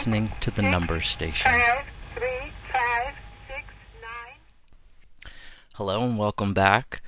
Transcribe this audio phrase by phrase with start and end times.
[0.00, 1.60] Listening to the Numbers Station.
[5.74, 7.02] Hello and welcome back.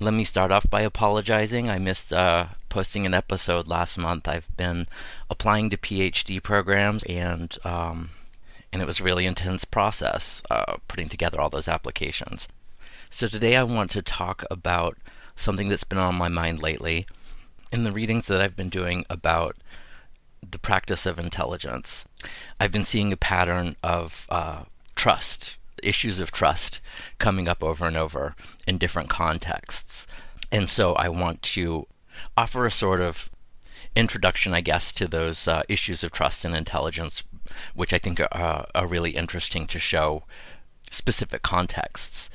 [0.00, 1.68] Let me start off by apologizing.
[1.68, 4.26] I missed uh, posting an episode last month.
[4.26, 4.86] I've been
[5.28, 8.08] applying to PhD programs, and um,
[8.72, 12.48] and it was a really intense process uh, putting together all those applications.
[13.10, 14.96] So today I want to talk about
[15.36, 17.04] something that's been on my mind lately
[17.70, 19.56] in the readings that I've been doing about
[20.50, 22.04] the practice of intelligence.
[22.60, 24.64] I've been seeing a pattern of uh,
[24.94, 26.80] trust issues of trust
[27.18, 28.34] coming up over and over
[28.66, 30.06] in different contexts.
[30.50, 31.86] And so I want to
[32.36, 33.30] offer a sort of
[33.94, 37.24] introduction, I guess, to those uh, issues of trust and intelligence,
[37.74, 40.24] which I think are, are really interesting to show
[40.90, 42.30] specific contexts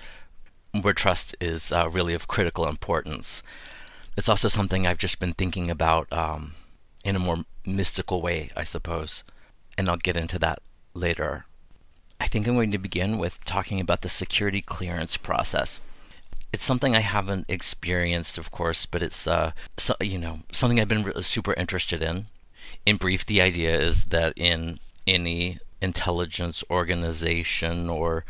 [0.80, 3.44] where trust is uh, really of critical importance.
[4.18, 6.54] It's also something I've just been thinking about um,
[7.04, 9.24] in a more mystical way, I suppose,
[9.78, 10.60] and I'll get into that
[10.94, 11.46] later.
[12.20, 15.82] I think I'm going to begin with talking about the security clearance process.
[16.54, 20.88] It's something I haven't experienced, of course, but it's uh, so, you know something I've
[20.88, 22.28] been really super interested in.
[22.86, 28.24] In brief, the idea is that in any intelligence organization or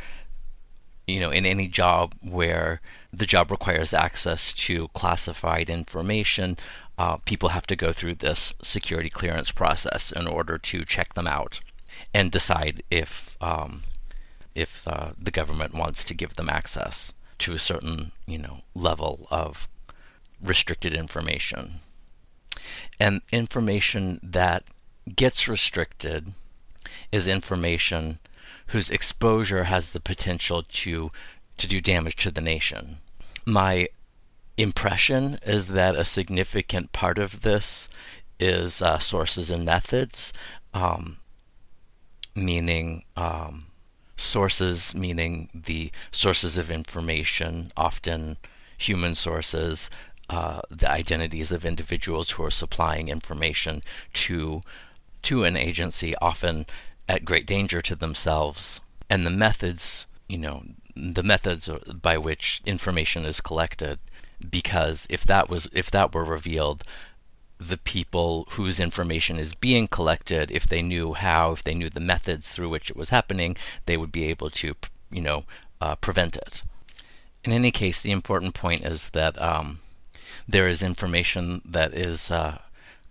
[1.05, 2.79] you know in any job where
[3.11, 6.57] the job requires access to classified information,
[7.01, 11.25] uh, people have to go through this security clearance process in order to check them
[11.25, 11.59] out
[12.13, 13.81] and decide if um,
[14.53, 19.27] if uh, the government wants to give them access to a certain you know level
[19.31, 19.67] of
[20.39, 21.79] restricted information.
[22.99, 24.63] And information that
[25.15, 26.33] gets restricted
[27.11, 28.19] is information
[28.67, 31.11] whose exposure has the potential to
[31.57, 32.97] to do damage to the nation.
[33.43, 33.87] My
[34.61, 37.87] impression is that a significant part of this
[38.39, 40.33] is uh, sources and methods.
[40.73, 41.17] Um,
[42.35, 43.67] meaning um,
[44.15, 48.37] sources, meaning the sources of information, often
[48.77, 49.89] human sources,
[50.29, 53.81] uh, the identities of individuals who are supplying information
[54.13, 54.61] to
[55.23, 56.65] to an agency, often
[57.07, 60.63] at great danger to themselves, and the methods, you know,
[60.95, 61.69] the methods
[62.01, 63.99] by which information is collected.
[64.49, 66.83] Because if that was if that were revealed,
[67.59, 71.99] the people whose information is being collected, if they knew how, if they knew the
[71.99, 74.73] methods through which it was happening, they would be able to,
[75.11, 75.43] you know,
[75.79, 76.63] uh, prevent it.
[77.43, 79.79] In any case, the important point is that um,
[80.47, 82.57] there is information that is uh,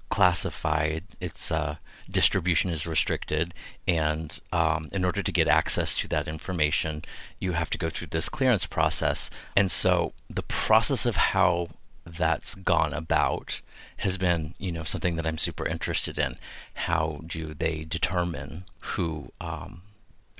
[0.08, 1.04] classified.
[1.20, 1.76] Its uh,
[2.10, 3.54] distribution is restricted,
[3.86, 7.02] and um, in order to get access to that information,
[7.38, 9.30] you have to go through this clearance process.
[9.56, 11.68] And so, the process of how
[12.04, 13.60] that's gone about
[13.98, 16.36] has been, you know, something that I'm super interested in.
[16.74, 19.82] How do they determine who um,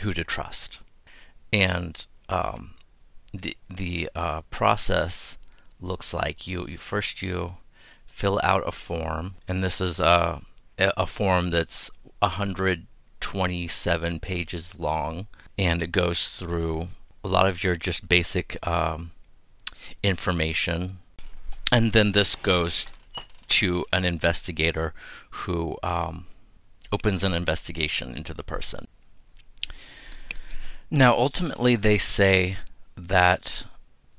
[0.00, 0.78] who to trust?
[1.53, 2.75] And um,
[3.32, 5.38] the the uh, process
[5.80, 7.54] looks like you, you first you
[8.06, 10.42] fill out a form, and this is a
[10.80, 15.26] a form that's 127 pages long,
[15.58, 16.88] and it goes through
[17.22, 19.10] a lot of your just basic um,
[20.02, 20.98] information
[21.70, 22.86] and then this goes
[23.48, 24.92] to an investigator
[25.30, 26.26] who um,
[26.92, 28.86] opens an investigation into the person.
[30.91, 32.56] Now, ultimately, they say
[32.97, 33.64] that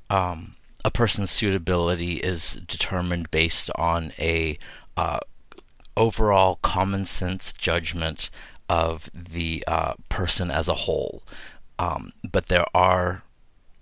[0.09, 0.55] um,
[0.85, 4.57] a person's suitability is determined based on a
[4.95, 5.19] uh,
[5.97, 8.29] overall common sense judgment
[8.69, 11.24] of the uh, person as a whole.
[11.78, 13.24] Um, but there are,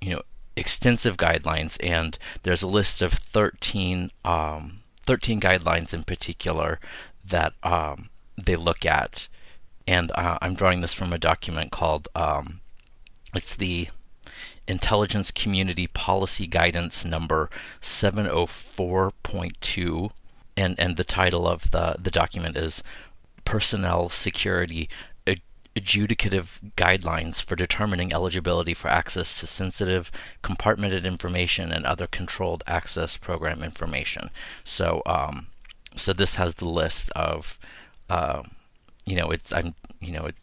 [0.02, 0.22] you know,
[0.56, 6.80] extensive guidelines, and there's a list of 13, um, 13 guidelines in particular
[7.24, 8.09] that um,
[8.44, 9.28] they look at.
[9.88, 12.61] And uh, I'm drawing this from a document called um,
[13.35, 13.90] it's the
[14.67, 17.50] Intelligence Community Policy Guidance number
[17.82, 20.11] 704.2,
[20.59, 22.84] and and the title of the the document is
[23.46, 24.90] Personnel Security
[25.79, 30.11] adjudicative guidelines for determining eligibility for access to sensitive,
[30.44, 34.29] compartmented information and other controlled access program information.
[34.64, 35.47] So, um,
[35.96, 37.59] so this has the list of,
[38.09, 38.44] uh,
[39.06, 40.35] you know, it's I'm, you know, it,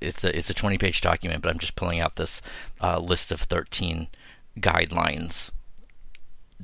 [0.00, 2.40] it's a it's a 20 page document, but I'm just pulling out this
[2.80, 4.08] uh, list of 13
[4.58, 5.52] guidelines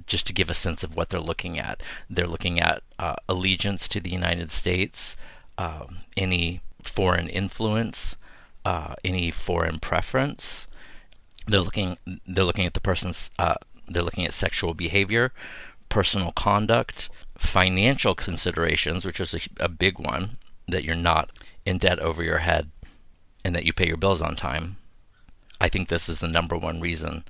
[0.06, 1.82] just to give a sense of what they're looking at.
[2.08, 5.16] They're looking at uh, allegiance to the United States,
[5.58, 8.16] um, any foreign influence,
[8.64, 10.66] uh, any foreign preference.
[11.46, 13.54] They're looking they're looking at the person's uh,
[13.86, 15.32] they're looking at sexual behavior,
[15.88, 17.08] personal conduct,
[17.38, 20.38] financial considerations, which is a, a big one,
[20.68, 21.30] that you're not
[21.64, 22.70] in debt over your head
[23.44, 24.76] and that you pay your bills on time.
[25.60, 27.24] I think this is the number one reason,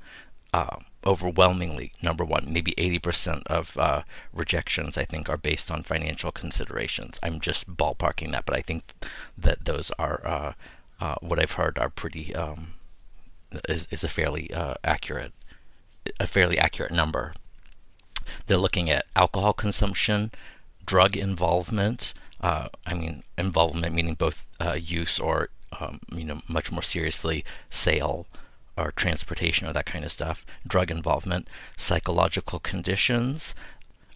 [0.52, 6.32] uh, overwhelmingly number one, maybe 80% of uh, rejections, I think, are based on financial
[6.32, 7.18] considerations.
[7.22, 8.94] I'm just ballparking that, but I think
[9.38, 10.52] that those are uh,
[11.00, 12.74] uh what I've heard are pretty um,
[13.68, 15.32] is, is a fairly uh, accurate
[16.20, 17.34] a fairly accurate number.
[18.46, 20.30] They're looking at alcohol consumption,
[20.84, 22.14] drug involvement.
[22.40, 25.48] Uh, I mean, involvement meaning both use or
[25.80, 28.26] um, you know, much more seriously sale
[28.76, 33.54] or transportation or that kind of stuff, drug involvement, psychological conditions,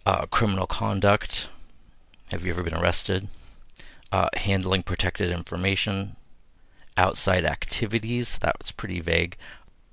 [0.05, 1.47] uh, criminal conduct.
[2.29, 3.27] Have you ever been arrested?
[4.11, 6.15] Uh, handling protected information,
[6.97, 8.37] outside activities.
[8.39, 9.37] That was pretty vague.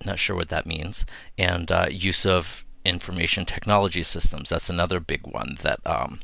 [0.05, 1.07] Not sure what that means.
[1.37, 4.49] And uh, use of information technology systems.
[4.49, 6.21] That's another big one that um,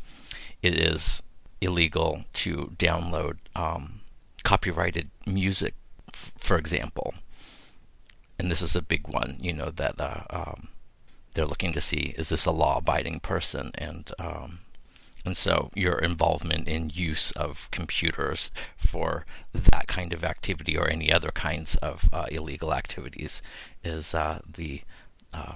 [0.62, 1.22] it is
[1.60, 4.00] illegal to download um,
[4.42, 5.74] copyrighted music,
[6.12, 7.14] f- for example.
[8.38, 10.68] And this is a big one, you know, that uh, um,
[11.34, 13.70] they're looking to see is this a law abiding person?
[13.74, 14.60] And um,
[15.24, 21.10] and so your involvement in use of computers for that kind of activity or any
[21.10, 23.40] other kinds of uh, illegal activities
[23.82, 24.82] is uh, the
[25.32, 25.54] uh,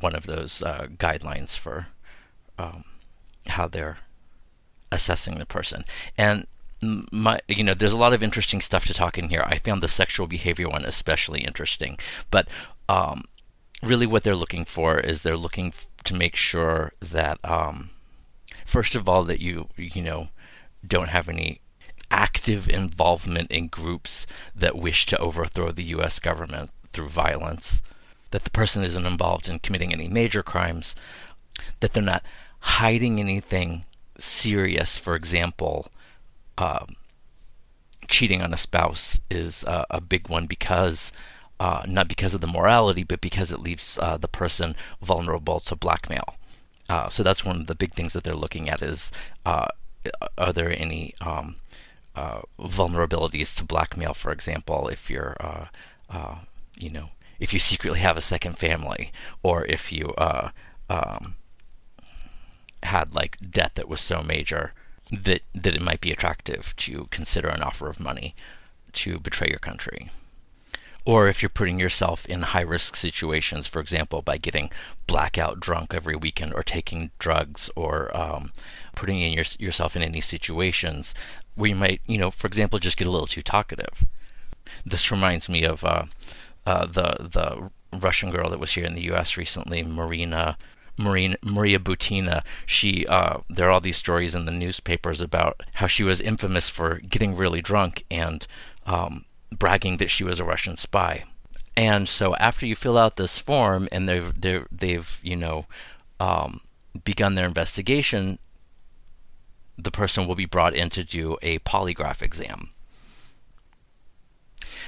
[0.00, 1.88] one of those uh, guidelines for
[2.58, 2.84] um,
[3.48, 3.98] how they're
[4.90, 5.84] assessing the person.
[6.16, 6.46] And
[7.12, 9.42] my you know there's a lot of interesting stuff to talk in here.
[9.46, 11.98] I found the sexual behavior one especially interesting.
[12.30, 12.48] But
[12.88, 13.24] um,
[13.82, 17.90] really what they're looking for is they're looking f- to make sure that um,
[18.64, 20.28] first of all that you you know
[20.86, 21.60] don't have any
[22.10, 27.82] active involvement in groups that wish to overthrow the US government through violence
[28.30, 30.94] that the person isn't involved in committing any major crimes
[31.80, 32.22] that they're not
[32.60, 33.84] hiding anything
[34.18, 34.96] serious.
[34.96, 35.88] For example
[36.58, 36.96] um,
[38.08, 41.12] cheating on a spouse is uh, a big one because
[41.60, 45.76] uh, not because of the morality, but because it leaves uh, the person vulnerable to
[45.76, 46.34] blackmail.
[46.88, 49.10] Uh, so that's one of the big things that they're looking at is
[49.46, 49.68] uh,
[50.36, 51.56] are there any um,
[52.14, 54.12] uh, vulnerabilities to blackmail?
[54.12, 55.36] For example, if you're
[56.76, 59.12] you know if you secretly have a second family,
[59.42, 60.12] or if you
[60.88, 61.36] um,
[62.82, 64.72] had like debt that was so major
[65.10, 68.34] that that it might be attractive to consider an offer of money
[68.92, 70.10] to betray your country.
[71.06, 74.70] Or if you're putting yourself in high risk situations, for example, by getting
[75.06, 78.52] blackout drunk every weekend or taking drugs or um,
[78.94, 81.14] putting in your, yourself in any situations
[81.56, 84.06] where you might, you know, for example, just get a little too talkative.
[84.86, 86.04] This reminds me of uh,
[86.64, 89.36] uh, the the Russian girl that was here in the U.S.
[89.36, 90.56] recently, Marina
[90.96, 96.04] Maria Butina, she uh, there are all these stories in the newspapers about how she
[96.04, 98.46] was infamous for getting really drunk and
[98.86, 101.24] um, bragging that she was a Russian spy.
[101.76, 105.66] And so after you fill out this form and they've they've, they've you know
[106.20, 106.60] um,
[107.04, 108.38] begun their investigation,
[109.76, 112.70] the person will be brought in to do a polygraph exam.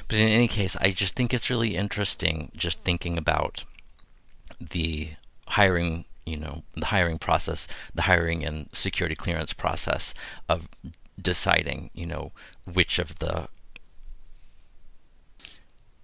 [0.09, 3.65] But in any case, I just think it's really interesting just thinking about
[4.61, 5.11] the
[5.49, 10.13] hiring you know the hiring process the hiring and security clearance process
[10.49, 10.69] of
[11.21, 12.33] deciding you know
[12.65, 13.49] which of the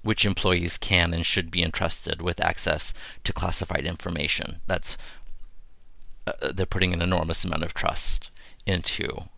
[0.02, 2.92] which employees can and should be entrusted with access
[3.24, 4.60] to classified information.
[4.66, 4.98] That's
[6.26, 8.30] uh, uh they're putting an enormous amount of trust
[8.66, 9.28] into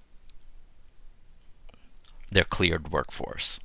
[2.31, 3.61] their cleared workforce.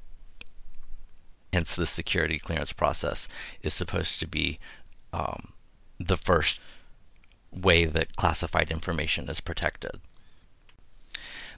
[1.52, 3.28] Hence the security clearance process
[3.64, 4.60] is supposed to be
[5.12, 5.54] um,
[6.00, 6.60] the first
[7.52, 10.00] way that classified information is protected.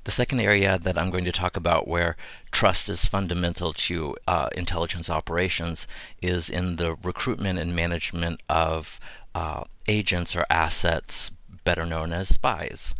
[0.04, 2.18] The second area that I'm going to talk about where
[2.52, 5.88] trust is fundamental to uh, intelligence operations
[6.22, 9.00] is in the recruitment and management of
[9.36, 11.32] uh, agents or assets,
[11.64, 12.96] better known as spies.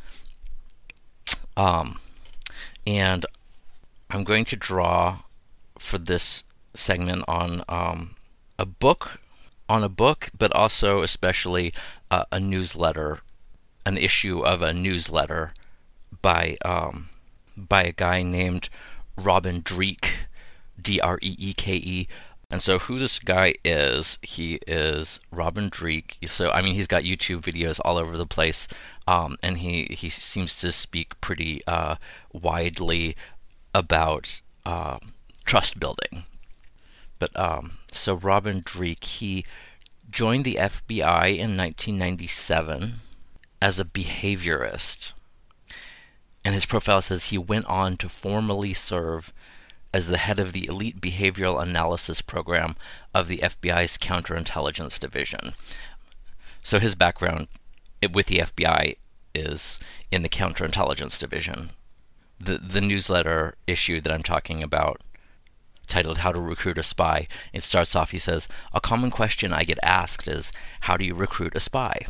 [1.58, 2.00] Um,
[2.86, 3.26] and
[4.12, 5.20] I'm going to draw
[5.80, 6.44] for this
[6.76, 8.16] segment on um,
[8.60, 9.21] a book
[9.72, 11.74] on a book, but also especially
[12.12, 13.22] uh, a newsletter,
[13.86, 15.54] an issue of a newsletter
[16.22, 17.10] by um,
[17.56, 18.68] by a guy named
[19.18, 20.28] Robin Dreeke,
[20.80, 22.08] D R E E K E.
[22.52, 26.18] And so, who this guy is, he is Robin Dreeke.
[26.28, 28.68] So, I mean, he's got YouTube videos all over the place,
[29.08, 31.96] um, and he, he seems to speak pretty uh,
[32.34, 33.16] widely
[33.74, 35.00] about uh,
[35.46, 36.26] trust building.
[37.22, 39.46] But um, so Robin Dreeke, he
[40.10, 42.96] joined the FBI in 1997,
[43.62, 45.12] as a behaviorist.
[46.44, 49.32] And his profile says he went on to formally serve
[49.94, 52.76] as the head of the Elite Behavioral Analysis Program
[53.14, 55.54] of the FBI's Counterintelligence Division.
[56.64, 57.50] So his background
[58.12, 58.98] with the FBI
[59.36, 59.78] is
[60.10, 61.70] in the Counterintelligence Division.
[62.40, 65.02] The, the newsletter issue that I'm talking about,
[65.92, 69.64] titled How to Recruit a Spy, it starts off, he says, A common question I
[69.64, 72.08] get asked is, How do you recruit a spy?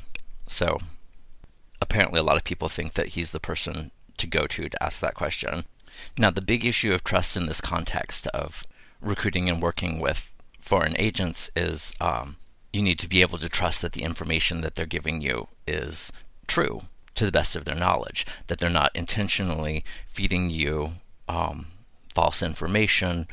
[0.47, 0.77] So
[1.81, 4.99] apparently a lot of people think that he's the person to go to to ask
[4.99, 5.65] that question.
[6.17, 8.65] Now, the big issue of trust in this context of
[9.01, 12.37] recruiting and working with foreign agents is um,
[12.71, 16.11] you need to be able to trust that the information that they're giving you is
[16.47, 16.83] true
[17.15, 20.93] to the best of their knowledge, that they're not intentionally feeding you
[21.27, 21.67] um,
[22.13, 23.27] false information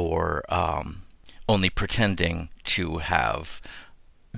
[0.00, 1.02] or um,
[1.48, 3.60] only pretending to have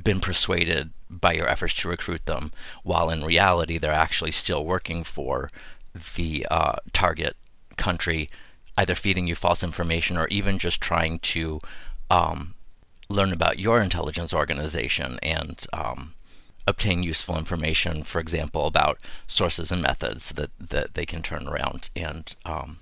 [0.02, 2.52] been persuaded by your efforts to recruit them,
[2.83, 5.50] while in reality they're actually still working for
[6.16, 7.37] the uh, target
[7.76, 8.31] country,
[8.78, 11.61] either feeding you false information or even just trying to
[12.11, 12.54] um,
[13.09, 16.14] learn about your intelligence organization and um,
[16.66, 21.90] obtain useful information, for example, about sources and methods that, that they can turn around
[21.95, 22.78] and um,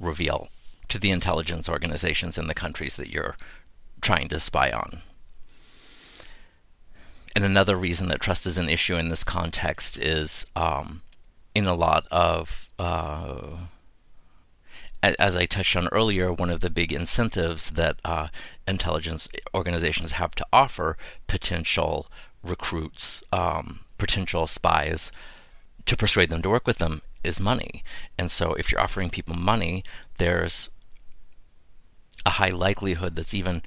[0.00, 0.48] reveal
[0.90, 3.36] to the intelligence organizations in the countries that you're
[4.00, 5.02] trying to spy on.
[7.34, 11.02] And another reason that trust is an issue in this context is um,
[11.54, 13.42] in a lot of, uh,
[15.02, 18.28] as I touched on earlier, one of the big incentives that uh,
[18.66, 22.08] intelligence organizations have to offer potential
[22.42, 25.12] recruits, um, potential spies,
[25.86, 27.82] to persuade them to work with them is money.
[28.18, 29.84] And so if you're offering people money,
[30.18, 30.70] there's
[32.24, 33.62] a high likelihood that's even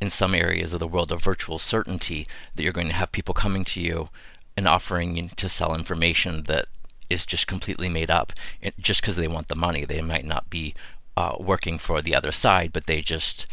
[0.00, 3.34] in some areas of the world a virtual certainty that you're going to have people
[3.34, 4.08] coming to you
[4.56, 6.66] and offering to sell information that
[7.10, 8.32] is just completely made up
[8.78, 9.84] just because they want the money.
[9.84, 10.74] They might not be
[11.16, 13.46] uh, working for the other side, but they just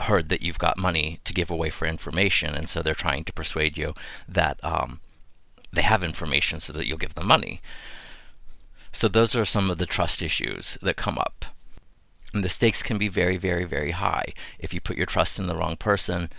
[0.00, 3.32] heard that you've got money to give away for information, and so they're trying to
[3.32, 3.94] persuade you
[4.28, 5.00] that um,
[5.72, 7.60] they have information so that you'll give them money.
[8.92, 11.46] So those are some of the trust issues that come up.
[12.32, 14.34] And the stakes can be very, very, very high.
[14.58, 16.30] If you put your trust in the wrong person,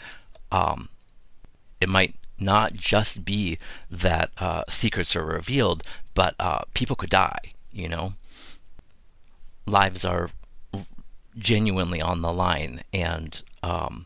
[0.52, 0.90] um,
[1.82, 3.58] it might not just be
[3.90, 7.40] that uh, secrets are revealed, but uh, people could die,
[7.72, 8.14] you know?
[9.66, 10.30] Lives are
[11.38, 12.82] genuinely on the line.
[12.94, 14.06] And um,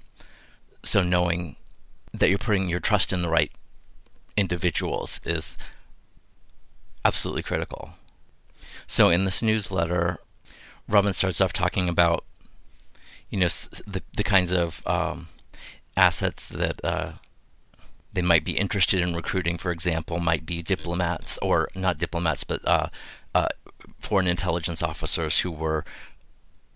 [0.83, 1.55] so knowing
[2.13, 3.51] that you're putting your trust in the right
[4.37, 5.57] individuals is
[7.03, 7.91] absolutely critical.
[8.87, 10.19] So in this newsletter,
[10.87, 12.23] Robin starts off talking about,
[13.29, 13.47] you know,
[13.87, 15.27] the the kinds of um,
[15.97, 17.13] assets that uh,
[18.13, 19.57] they might be interested in recruiting.
[19.57, 22.87] For example, might be diplomats or not diplomats, but uh,
[23.33, 23.49] uh,
[23.99, 25.85] foreign intelligence officers who were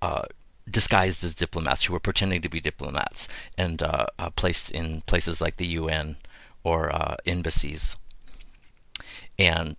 [0.02, 0.24] uh,
[0.70, 5.42] disguised as diplomats, who were pretending to be diplomats, and uh, uh, placed in places
[5.42, 6.18] like the UN
[6.64, 6.92] or
[7.26, 7.98] embassies.
[9.38, 9.76] And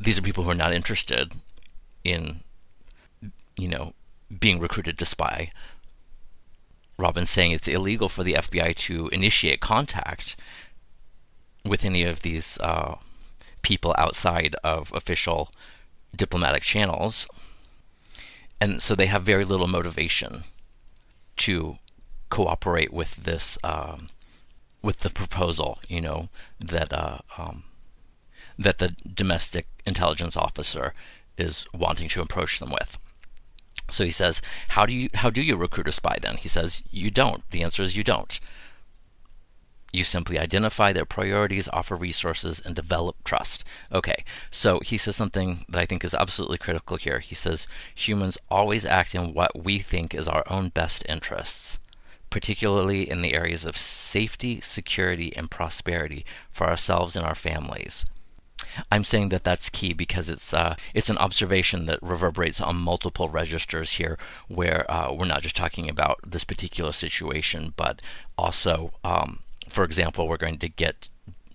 [0.00, 1.32] these are people who are not interested
[2.04, 2.40] in
[3.56, 3.94] you know,
[4.38, 5.52] being recruited to spy.
[6.98, 10.36] Robin's saying it's illegal for the FBI to initiate contact
[11.64, 12.96] with any of these uh,
[13.62, 15.50] people outside of official
[16.14, 17.26] diplomatic channels.
[18.60, 20.44] And so they have very little motivation
[21.38, 21.78] to
[22.30, 24.08] cooperate with this, um,
[24.82, 26.28] with the proposal, you know,
[26.60, 27.64] that uh, um,
[28.58, 30.94] that the domestic intelligence officer
[31.38, 32.98] is wanting to approach them with.
[33.90, 36.36] So he says, how do you how do you recruit a spy then?
[36.36, 37.42] He says, you don't.
[37.50, 38.40] The answer is you don't.
[39.92, 43.62] You simply identify their priorities, offer resources, and develop trust.
[43.92, 47.18] Okay, so he says something that I think is absolutely critical here.
[47.18, 51.78] He says humans always act in what we think is our own best interests,
[52.30, 58.06] particularly in the areas of safety, security, and prosperity for ourselves and our families.
[58.90, 63.28] I'm saying that that's key because it's uh, it's an observation that reverberates on multiple
[63.28, 68.00] registers here, where uh, we're not just talking about this particular situation, but
[68.38, 71.08] also, um, for example, we're going to get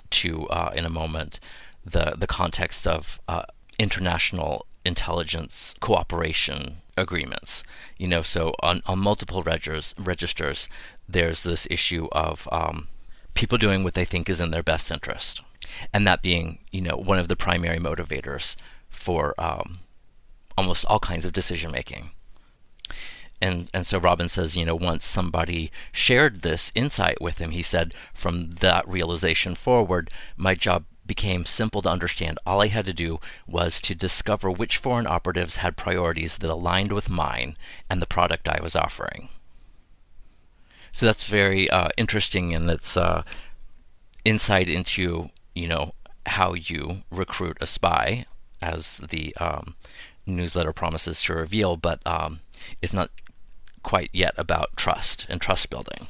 [0.10, 1.40] to uh, in a moment
[1.86, 3.44] the the context of uh,
[3.80, 7.64] international intelligence cooperation agreements.
[7.98, 10.70] You know, so on on multiple registers, registers,
[11.10, 12.88] there's this issue of um,
[13.34, 15.42] people doing what they think is in their best interest
[15.94, 18.56] and that being you know one of the primary motivators
[18.90, 19.80] for um,
[20.58, 22.12] almost all kinds of decision making.
[23.40, 27.62] And and so Robin says, you know, once somebody shared this insight with him, he
[27.62, 32.40] said, from that realization forward, my job became simple to understand.
[32.46, 36.92] All I had to do was to discover which foreign operatives had priorities that aligned
[36.92, 37.56] with mine
[37.90, 39.30] and the product I was offering.
[40.92, 43.24] So that's very uh, interesting, and it's uh,
[44.26, 45.94] insight into you know
[46.26, 48.26] how you recruit a spy,
[48.62, 49.76] as the um,
[50.26, 52.42] newsletter promises to reveal, but um,
[52.82, 53.10] it's not
[53.84, 56.08] quite yet about trust and trust building,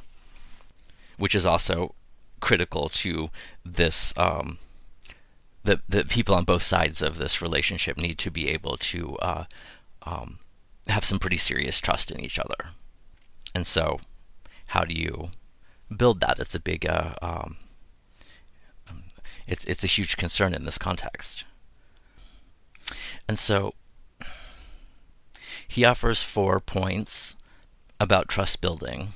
[1.16, 1.94] which is also
[2.40, 3.30] critical to
[3.64, 4.12] this.
[4.16, 4.58] Um,
[5.64, 9.44] the the people on both sides of this relationship need to be able to uh,
[10.02, 10.38] um,
[10.88, 12.70] have some pretty serious trust in each other,
[13.54, 14.00] and so
[14.68, 15.30] how do you
[15.94, 16.38] build that?
[16.38, 17.56] It's a big uh, um,
[19.48, 21.44] it's it's a huge concern in this context.
[23.26, 23.74] And so
[25.66, 27.36] he offers four points
[28.00, 29.14] about trust building.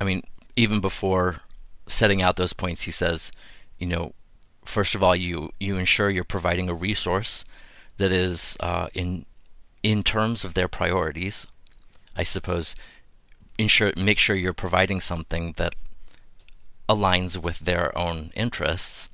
[0.00, 0.22] I mean,
[0.56, 1.40] even before
[1.86, 3.32] setting out those points, he says,
[3.78, 4.14] you know,
[4.64, 7.44] first of all, you you ensure you're providing a resource
[7.96, 9.24] that is uh, in
[9.82, 11.46] in terms of their priorities.
[12.16, 12.74] I suppose
[13.58, 15.74] ensure make sure you're providing something that
[16.88, 19.08] aligns with their own interests,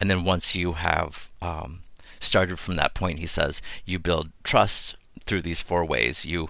[0.00, 1.80] and then once you have um,
[2.20, 6.24] started from that point, he says you build trust through these four ways.
[6.24, 6.48] You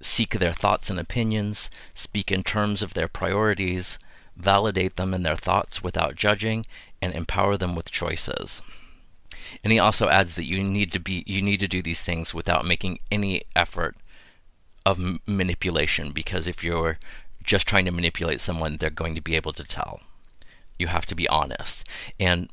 [0.00, 3.98] seek their thoughts and opinions, speak in terms of their priorities,
[4.36, 6.66] validate them in their thoughts without judging,
[7.00, 8.62] and empower them with choices.
[9.62, 12.32] And he also adds that you need to be you need to do these things
[12.32, 13.96] without making any effort
[14.84, 16.98] of m- manipulation because if you're
[17.42, 20.00] just trying to manipulate someone, they're going to be able to tell.
[20.78, 21.84] You have to be honest.
[22.18, 22.48] And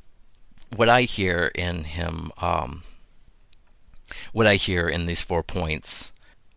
[0.76, 2.84] what I hear in him, um,
[4.34, 6.12] what I hear in these four points,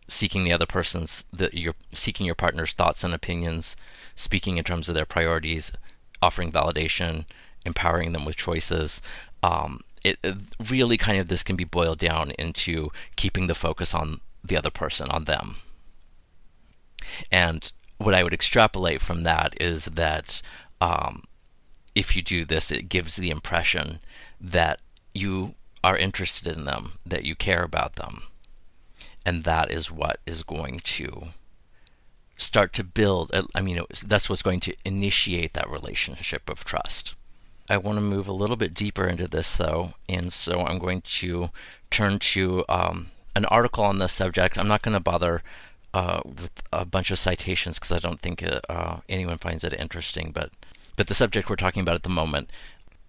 [0.07, 3.75] seeking the other person's, the, you're seeking your partner's thoughts and opinions,
[4.15, 5.71] speaking in terms of their priorities,
[6.21, 7.25] offering validation,
[7.65, 9.01] empowering them with choices.
[9.41, 10.35] Um, it, it
[10.69, 14.69] really kind of this can be boiled down into keeping the focus on the other
[14.69, 15.57] person, on them.
[17.31, 17.71] And
[18.03, 20.41] what I would extrapolate from that is that
[20.81, 21.23] um,
[21.95, 23.99] if you do this, it gives the impression
[24.39, 24.79] that
[25.13, 28.23] you are interested in them, that you care about them.
[29.25, 31.27] And that is what is going to
[32.35, 33.31] start to build.
[33.55, 37.15] I mean, that's what's going to initiate that relationship of trust.
[37.69, 41.01] I want to move a little bit deeper into this, though, and so I'm going
[41.01, 41.49] to
[41.89, 44.57] turn to um, an article on this subject.
[44.57, 45.41] I'm not going to bother
[45.93, 49.73] uh, with a bunch of citations because I don't think uh, uh, anyone finds it
[49.73, 50.31] interesting.
[50.33, 50.51] But
[50.95, 52.49] but the subject we're talking about at the moment,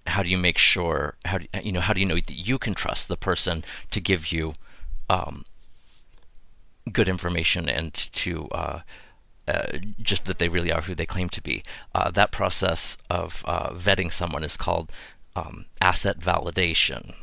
[0.07, 2.59] how do you make sure how do you know how do you know that you
[2.59, 4.55] can trust the person to give you
[5.09, 5.45] um,
[6.93, 8.81] good information and to uh,
[9.49, 11.63] uh, just that they really are who they claim to be.
[12.13, 14.91] That process of vetting someone is called
[15.37, 17.15] um, asset validation.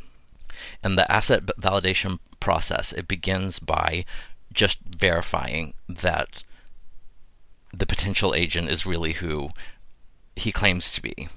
[0.83, 4.05] And the asset validation process it begins by
[4.51, 6.43] just verifying that
[7.73, 9.49] the potential agent is really who
[10.35, 11.29] he claims to be,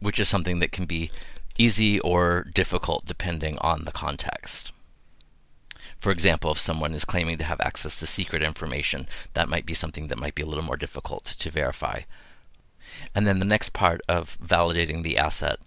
[0.00, 1.10] which is something that can be
[1.56, 4.72] easy or difficult depending on the context.
[5.98, 9.74] For example, if someone is claiming to have access to secret information, that might be
[9.74, 12.02] something that might be a little more difficult to verify.
[13.14, 15.58] And then the next part of validating the asset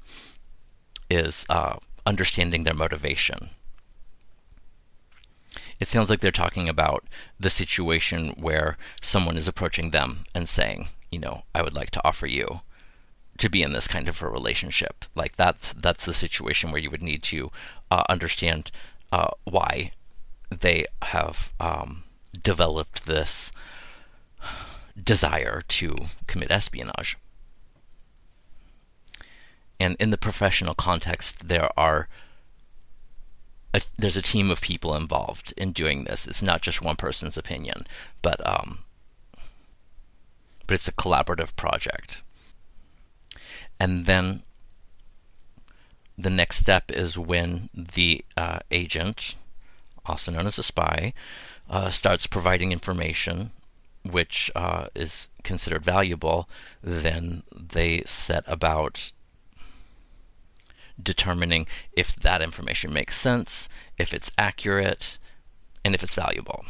[1.10, 3.50] is uh, understanding their motivation
[5.82, 7.04] it sounds like they're talking about
[7.40, 12.08] the situation where someone is approaching them and saying, you know, I would like to
[12.08, 12.62] offer you
[13.40, 15.06] to be in this kind of a relationship.
[15.16, 17.52] Like that's that's the situation where you would need to
[17.90, 18.72] uh, understand
[19.12, 19.94] uh, why
[20.52, 22.04] they have um,
[22.44, 23.52] developed this
[25.04, 25.96] desire to
[26.28, 27.18] commit espionage.
[29.80, 32.08] And in the professional context, there are
[33.74, 36.28] a, there's a team of people involved in doing this.
[36.28, 37.86] It's not just one person's opinion,
[38.22, 38.80] but um,
[40.68, 42.22] but it's a collaborative project.
[43.80, 44.44] And then
[46.18, 49.36] the next step is when the uh, agent,
[50.06, 51.14] also known as a spy,
[51.70, 53.52] uh, starts providing information
[54.04, 56.50] which uh, is considered valuable.
[56.84, 59.12] Then they set about
[61.04, 65.18] determining if that information makes sense, if it's accurate,
[65.84, 66.66] and if it's valuable.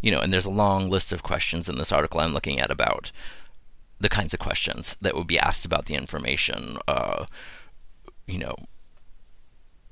[0.00, 2.70] You know, and there's a long list of questions in this article I'm looking at
[2.70, 3.12] about
[4.00, 6.78] the kinds of questions that would be asked about the information.
[6.88, 7.26] Uh,
[8.26, 8.56] you know,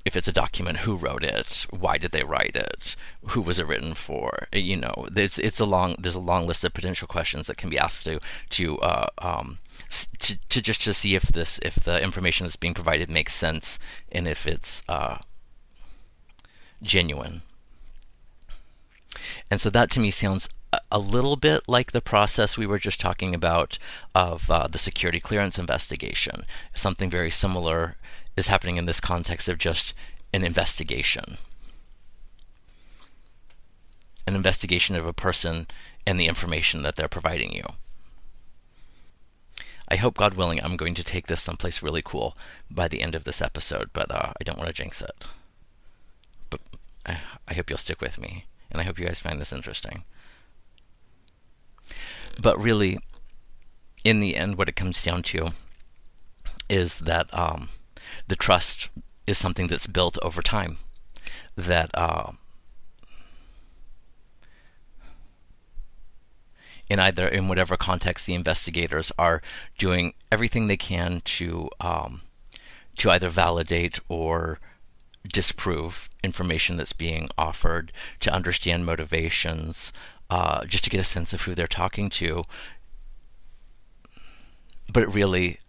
[0.03, 2.95] if it's a document, who wrote it, why did they write it,
[3.27, 4.47] who was it written for?
[4.53, 7.69] You know, it's it's a long there's a long list of potential questions that can
[7.69, 8.19] be asked to
[8.51, 9.59] to uh, um,
[10.19, 13.77] to, to just to see if this if the information that's being provided makes sense
[14.11, 15.17] and if it's uh,
[16.81, 17.41] genuine.
[19.49, 20.47] And so that to me sounds
[20.89, 23.77] a little bit like the process we were just talking about
[24.15, 26.45] of uh, the security clearance investigation.
[26.73, 27.97] Something very similar
[28.37, 29.93] is happening in this context of just
[30.31, 31.37] an investigation.
[34.25, 35.67] An investigation of a person
[36.07, 37.65] and the information that they're providing you.
[39.91, 42.37] I hope, God willing, I'm going to take this someplace really cool
[42.69, 45.27] by the end of this episode, but uh, I don't want to jinx it.
[46.49, 46.61] But
[47.05, 47.17] I,
[47.49, 50.05] I hope you'll stick with me, and I hope you guys find this interesting.
[52.41, 52.99] But really,
[54.05, 55.49] in the end, what it comes down to
[56.69, 57.67] is that um,
[58.27, 58.89] the trust
[59.27, 60.77] is something that's built over time.
[61.57, 62.31] That uh,
[66.91, 69.41] in either in whatever context the investigators are
[69.77, 72.21] doing everything they can to um,
[72.97, 74.59] to either validate or
[75.31, 79.93] disprove information that's being offered, to understand motivations,
[80.29, 82.43] uh, just to get a sense of who they're talking to.
[84.91, 85.61] But really,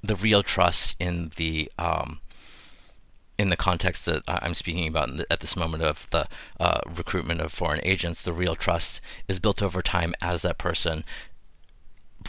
[0.00, 2.20] the real trust in the um,
[3.38, 6.28] in the context that I'm speaking about the, at this moment of the
[6.60, 11.04] uh, recruitment of foreign agents, the real trust is built over time as that person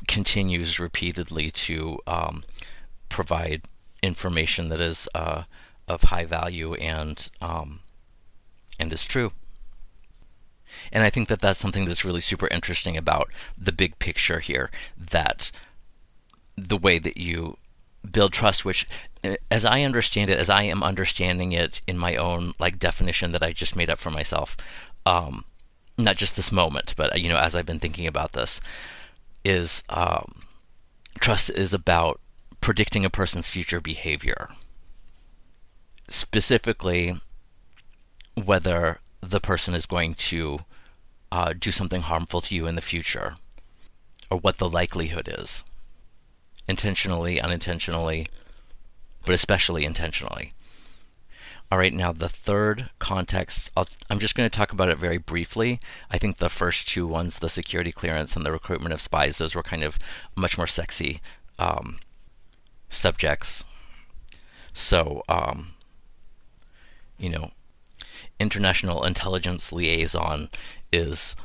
[0.08, 2.44] continues repeatedly to um,
[3.10, 3.64] provide
[4.02, 5.44] information that is uh,
[5.88, 7.80] of high value and um,
[8.80, 9.32] and is true.
[10.92, 14.72] And I think that that's something that's really super interesting about the big picture here.
[14.98, 15.52] That
[16.58, 17.58] the way that you
[18.10, 18.88] build trust, which,
[19.50, 23.44] as I understand it, as I am understanding it in my own like definition that
[23.44, 24.58] I just made up for myself,
[25.06, 25.46] um,
[25.98, 28.60] not just this moment, but you know, as I've been thinking about this,
[29.44, 30.44] is um,
[31.20, 32.20] trust is about
[32.62, 34.50] predicting a person's future behavior,
[36.08, 37.20] specifically
[38.36, 40.60] whether the person is going to
[41.32, 43.36] uh, do something harmful to you in the future,
[44.30, 45.64] or what the likelihood is
[46.68, 48.26] intentionally, unintentionally,
[49.26, 50.54] but especially intentionally.
[51.72, 55.18] All right, now the third context, i am just going to talk about it very
[55.18, 55.80] briefly.
[56.12, 59.56] I think the first two ones, the security clearance and the recruitment of spies, those
[59.56, 59.98] were kind of
[60.36, 61.20] much more sexy
[61.58, 61.98] um,
[62.90, 63.64] subjects.
[64.74, 65.74] So, um,
[67.18, 67.52] you know,
[68.40, 70.50] international intelligence liaison
[70.92, 71.36] is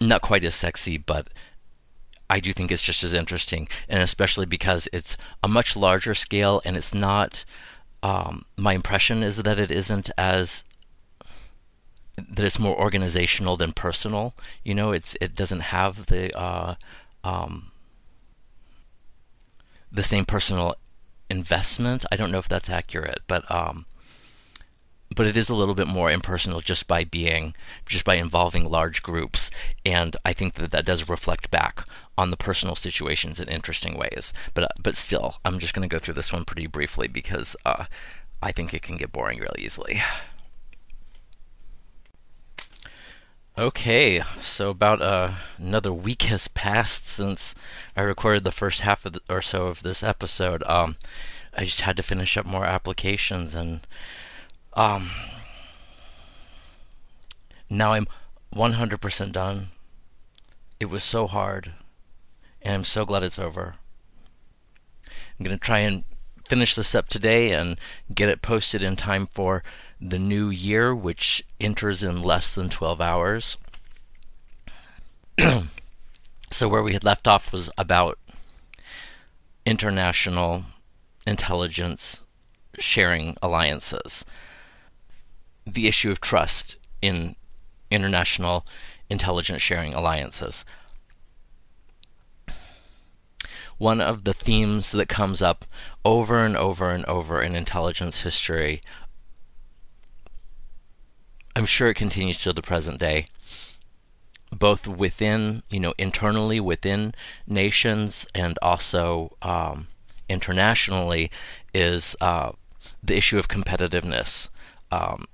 [0.00, 1.28] not quite as sexy, but
[2.30, 6.60] I do think it's just as interesting, and especially because it's a much larger scale,
[6.64, 7.44] and it's not.
[8.02, 10.64] Um, my impression is that it isn't as
[12.16, 14.34] that it's more organizational than personal.
[14.62, 16.74] You know, it's it doesn't have the uh,
[17.22, 17.70] um,
[19.90, 20.76] the same personal
[21.30, 22.04] investment.
[22.10, 23.86] I don't know if that's accurate, but um,
[25.14, 27.54] but it is a little bit more impersonal just by being
[27.88, 29.50] just by involving large groups
[29.84, 34.32] and i think that that does reflect back on the personal situations in interesting ways
[34.54, 37.56] but uh, but still i'm just going to go through this one pretty briefly because
[37.64, 37.84] uh,
[38.42, 40.00] i think it can get boring really easily
[43.56, 47.54] Okay, so about uh, another week has passed since
[47.96, 50.64] I recorded the first half the, or so of this episode.
[50.64, 50.96] Um,
[51.56, 53.86] I just had to finish up more applications, and
[54.72, 55.12] um,
[57.70, 58.08] now I'm
[58.52, 59.68] 100% done.
[60.80, 61.74] It was so hard,
[62.64, 63.74] and I'm so glad it's over.
[65.06, 66.04] I'm going to try and
[66.48, 67.78] finish this up today and
[68.14, 69.62] get it posted in time for
[70.00, 73.56] the new year, which enters in less than 12 hours.
[76.50, 78.18] so, where we had left off was about
[79.66, 80.64] international
[81.26, 82.20] intelligence
[82.78, 84.24] sharing alliances
[85.66, 87.36] the issue of trust in
[87.90, 88.66] international
[89.08, 90.64] intelligence sharing alliances.
[93.78, 95.64] One of the themes that comes up
[96.04, 98.80] over and over and over in intelligence history,
[101.56, 103.26] I'm sure it continues to the present day,
[104.50, 107.14] both within, you know, internally within
[107.46, 109.88] nations and also um,
[110.28, 111.30] internationally,
[111.72, 112.52] is uh,
[113.02, 114.48] the issue of competitiveness.
[114.90, 115.26] Um,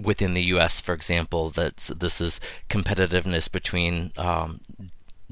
[0.00, 4.60] within the U.S., for example, that this is competitiveness between um,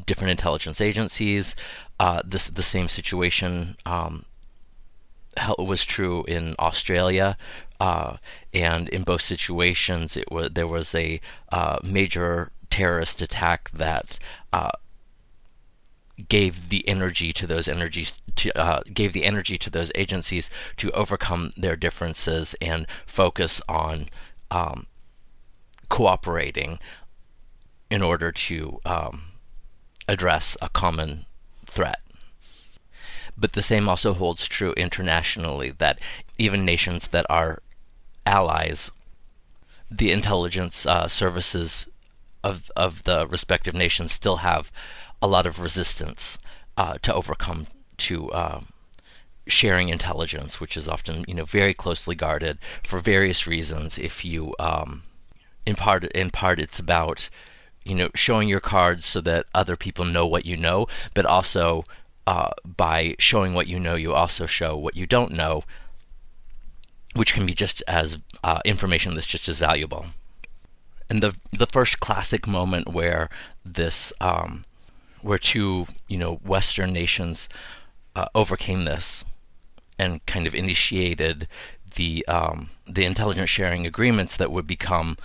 [0.07, 1.57] different intelligence agencies.
[2.03, 4.25] Uh, this the same situation um,
[5.57, 7.37] was true in Australia,
[7.79, 8.17] uh,
[8.53, 11.21] and in both situations, it was there was a
[11.53, 14.19] uh, major terrorist attack that
[14.53, 14.73] uh,
[16.29, 20.91] gave the energy to those energies to uh, gave the energy to those agencies to
[20.91, 24.09] overcome their differences and focus on
[24.51, 24.88] um,
[25.88, 26.81] cooperating
[27.93, 29.23] in order to um,
[30.09, 31.27] address a common
[31.72, 32.00] threat.
[33.37, 35.98] But the same also holds true internationally that
[36.38, 37.62] even nations that are
[38.26, 38.90] allies,
[39.90, 41.88] the intelligence uh, services
[42.44, 44.72] of of the respective nations still have
[45.20, 46.38] a lot of resistance
[46.76, 48.61] uh, to overcome to uh,
[49.46, 53.98] sharing intelligence, which is often you know very closely guarded for various reasons.
[53.98, 55.04] If you um,
[55.66, 57.28] in part in part it's about
[57.85, 61.85] you know showing your cards so that other people know what you know, but also
[62.27, 65.64] uh, by showing what you know, you also show what you don't know,
[67.14, 70.07] which can be just as uh, information that's just as valuable.
[71.11, 73.29] And the the first classic moment where
[73.64, 74.64] this um,
[75.21, 77.49] where two you know Western nations
[78.14, 79.25] uh, overcame this
[79.99, 81.49] and kind of initiated
[81.97, 85.18] the um, the intelligence sharing agreements that would become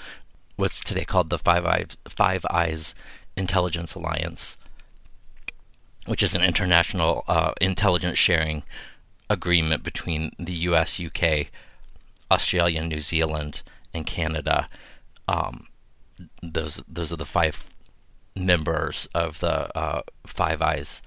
[0.57, 2.93] what's today called the Five Eyes Five Eyes
[3.35, 4.57] Intelligence Alliance
[6.07, 8.63] which is an international uh, intelligence sharing
[9.29, 11.47] agreement between the U.S., UK,
[12.31, 13.61] Australia, New Zealand,
[13.93, 14.69] and Canada.
[15.27, 15.67] Um,
[16.41, 17.67] those those are the five
[18.35, 21.01] members of the uh, Five Eyes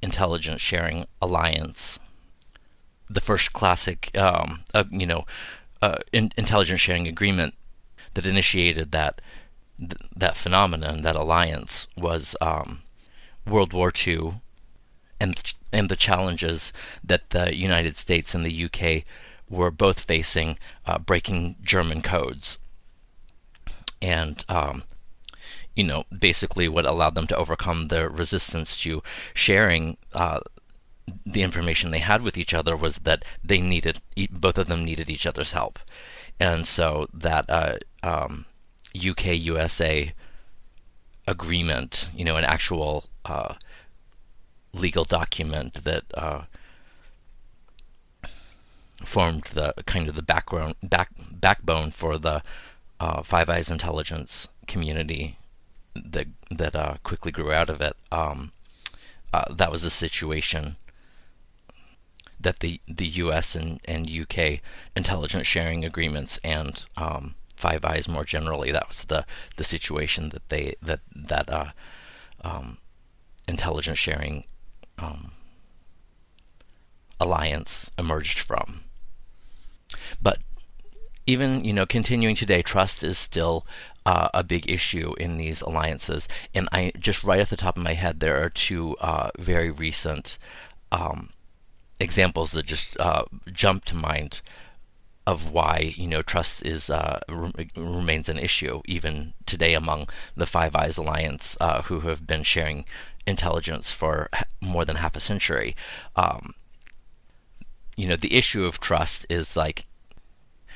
[0.00, 1.98] Intelligence Sharing Alliance.
[3.08, 5.26] The first classic, um, uh, you know,
[5.82, 7.54] uh, in, intelligence sharing agreement
[8.14, 9.20] that initiated that
[9.78, 12.82] th- that phenomenon, that alliance, was um,
[13.46, 14.40] World War II
[15.22, 15.40] and
[15.72, 16.72] and the challenges
[17.02, 19.04] that the United States and the UK
[19.48, 22.58] were both facing, uh, breaking German codes,
[24.00, 24.82] and um,
[25.76, 29.02] you know basically what allowed them to overcome their resistance to
[29.34, 29.96] sharing.
[30.12, 30.40] Uh,
[31.26, 35.10] the information they had with each other was that they needed both of them needed
[35.10, 35.78] each other's help,
[36.38, 38.46] and so that uh, um,
[38.96, 40.12] UK USA
[41.26, 43.54] agreement, you know, an actual uh,
[44.72, 46.42] legal document that uh,
[49.04, 52.42] formed the kind of the background back backbone for the
[53.00, 55.38] uh, Five Eyes intelligence community
[55.94, 57.96] that that uh, quickly grew out of it.
[58.10, 58.52] Um,
[59.32, 60.76] uh, that was the situation
[62.40, 63.54] that the the U.S.
[63.54, 64.60] and, and UK
[64.96, 68.72] intelligence sharing agreements and um, Five Eyes more generally.
[68.72, 69.24] That was the
[69.56, 71.70] the situation that they that that uh,
[72.42, 72.78] um,
[73.46, 74.44] intelligence sharing
[74.98, 75.32] um,
[77.20, 78.82] alliance emerged from.
[80.20, 80.38] But
[81.26, 83.64] even you know continuing today, trust is still
[84.04, 86.28] uh, a big issue in these alliances.
[86.54, 89.70] And I just right off the top of my head, there are two uh, very
[89.70, 90.38] recent
[90.90, 91.30] um,
[92.00, 94.42] examples that just uh, jump to mind
[95.26, 100.46] of why you know trust is uh, re- remains an issue even today among the
[100.46, 102.84] Five Eyes Alliance, uh, who have been sharing
[103.26, 104.28] intelligence for
[104.60, 105.76] more than half a century.
[106.16, 106.54] Um,
[107.96, 109.86] you know, the issue of trust is like.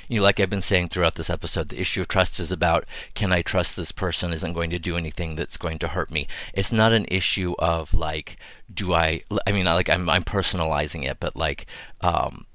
[0.08, 2.84] You know, like I've been saying throughout this episode, the issue of trust is about
[3.14, 6.28] can I trust this person isn't going to do anything that's going to hurt me.
[6.54, 8.36] It's not an issue of like,
[8.72, 9.22] do I?
[9.48, 11.66] I mean, like I'm I'm personalizing it, but like,
[12.02, 12.46] um,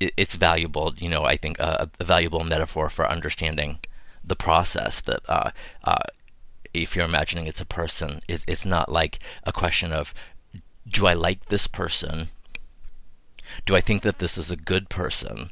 [0.00, 0.94] it's valuable.
[0.96, 3.78] You know, I think uh, a valuable metaphor for understanding
[4.24, 5.50] the process that uh,
[5.84, 6.02] uh,
[6.74, 10.14] if you're imagining it's a person, it's, it's not like a question of
[10.88, 12.28] do I like this person?
[13.66, 15.50] Do I think that this is a good person?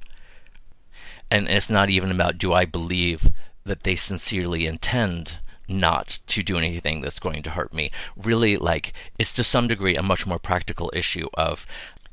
[1.30, 3.30] And it's not even about do I believe
[3.64, 7.90] that they sincerely intend not to do anything that's going to hurt me.
[8.16, 11.66] Really, like, it's to some degree a much more practical issue of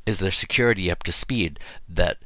[0.06, 2.18] is their security up to speed that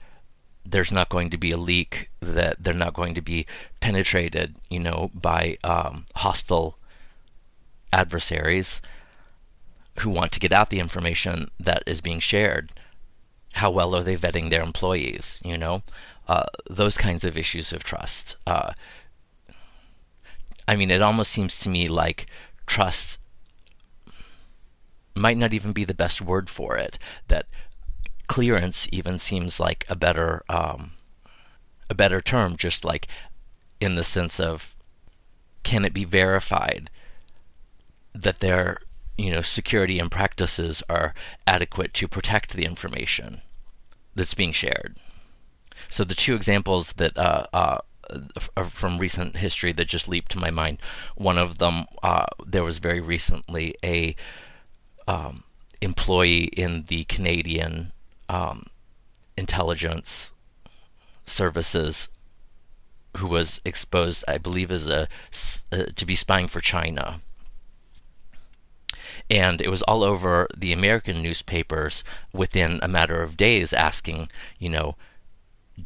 [0.65, 3.45] there's not going to be a leak that they're not going to be
[3.79, 6.77] penetrated you know by um, hostile
[7.93, 8.81] adversaries
[9.99, 12.71] who want to get out the information that is being shared.
[13.53, 15.83] How well are they vetting their employees you know?
[16.27, 18.73] Uh, those kinds of issues of trust uh,
[20.67, 22.27] i mean it almost seems to me like
[22.65, 23.17] trust
[25.15, 27.45] might not even be the best word for it that
[28.27, 30.91] clearance even seems like a better um,
[31.89, 33.07] a better term, just like
[33.79, 34.75] in the sense of
[35.63, 36.89] can it be verified
[38.13, 38.79] that their
[39.17, 41.13] you know security and practices are
[41.45, 43.41] adequate to protect the information
[44.15, 44.97] that's being shared.
[45.89, 47.79] So the two examples that uh, uh,
[48.69, 50.79] from recent history that just leaped to my mind.
[51.15, 54.15] One of them, uh, there was very recently a
[55.07, 55.43] um,
[55.81, 57.91] employee in the Canadian
[58.29, 58.67] um,
[59.37, 60.31] intelligence
[61.25, 62.09] services
[63.17, 65.07] who was exposed, I believe, as a
[65.71, 67.19] uh, to be spying for China.
[69.29, 74.69] And it was all over the American newspapers within a matter of days, asking, you
[74.69, 74.95] know,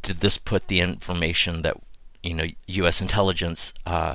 [0.00, 1.76] did this put the information that
[2.22, 3.00] you know U.S.
[3.00, 4.14] intelligence uh,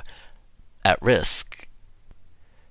[0.84, 1.67] at risk?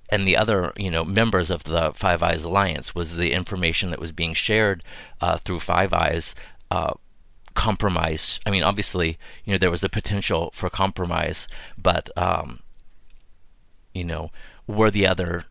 [0.10, 4.00] And the other, you know, members of the Five Eyes Alliance was the information that
[4.00, 4.84] was being shared
[5.20, 6.34] uh, through Five Eyes
[6.72, 6.94] uh,
[7.56, 8.40] compromise.
[8.46, 12.60] I mean, obviously, you know, there was the potential for compromise, but um,
[13.94, 14.32] you know,
[14.68, 15.46] were the other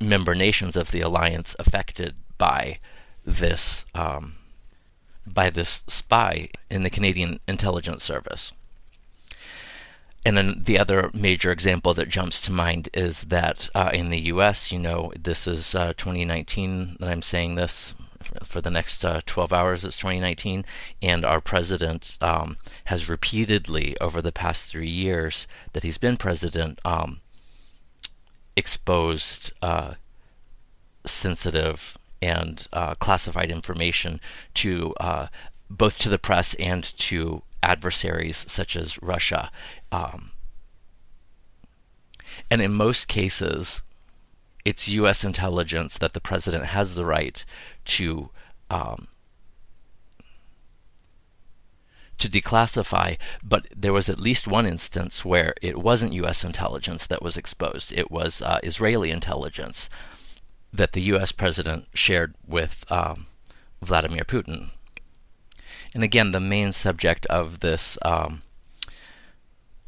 [0.00, 2.80] member nations of the alliance affected by
[3.24, 4.34] this um,
[5.26, 8.52] by this spy in the Canadian intelligence service?
[10.24, 14.20] And then the other major example that jumps to mind is that uh, in the
[14.22, 17.92] U.S., you know, this is uh, 2019 that I'm saying this
[18.42, 19.84] for the next uh, 12 hours.
[19.84, 20.64] It's 2019,
[21.02, 22.56] and our president um,
[22.86, 27.20] has repeatedly, over the past three years that he's been president, um,
[28.56, 29.94] exposed uh,
[31.04, 34.20] sensitive and uh, classified information
[34.54, 35.26] to uh,
[35.68, 39.50] both to the press and to adversaries such as Russia.
[39.94, 40.32] Um,
[42.50, 43.82] and in most cases,
[44.64, 45.22] it's U.S.
[45.22, 47.44] intelligence that the president has the right
[47.84, 48.30] to
[48.70, 49.06] um,
[52.18, 56.42] to declassify, but there was at least one instance where it wasn't U.S.
[56.42, 57.92] intelligence that was exposed.
[57.92, 59.88] It was uh, Israeli intelligence
[60.72, 61.30] that the U.S.
[61.30, 63.26] president shared with um,
[63.82, 64.70] Vladimir Putin.
[65.92, 68.42] And again, the main subject of this um,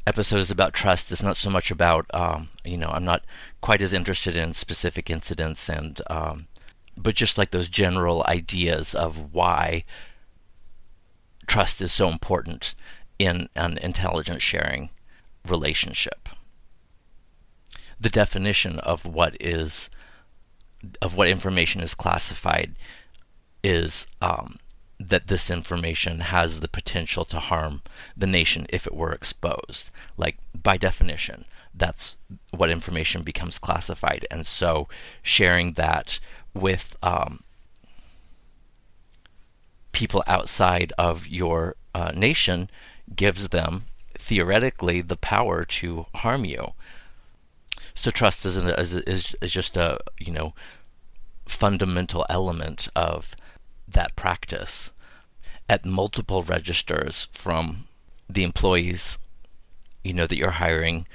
[0.07, 1.11] episode is about trust.
[1.11, 3.25] It's not so much about, um, you know, I'm not
[3.59, 6.47] quite as interested in specific incidents and, um,
[6.95, 9.83] but just like those general ideas of why
[11.45, 12.73] trust is so important
[13.19, 14.91] in an intelligence sharing
[15.45, 16.29] relationship.
[17.99, 19.89] The definition of what is
[21.01, 22.75] of what information is classified
[23.63, 24.57] is um,
[24.99, 27.81] that this information has the potential to harm
[28.15, 29.89] the nation if it were exposed.
[30.17, 32.15] Like, by definition, that's
[32.51, 34.25] what information becomes classified.
[34.31, 34.87] And so,
[35.21, 36.19] sharing that
[36.53, 37.43] with um,
[39.91, 42.69] people outside of your uh, nation
[43.15, 43.85] gives them,
[44.17, 46.73] theoretically, the power to harm you.
[47.93, 50.55] So, trust is, is, is, is just a, you know,
[51.45, 53.35] fundamental element of
[53.87, 54.91] that practice
[55.69, 57.87] at multiple registers from
[58.29, 59.17] the employees
[60.03, 61.05] you know that you're hiring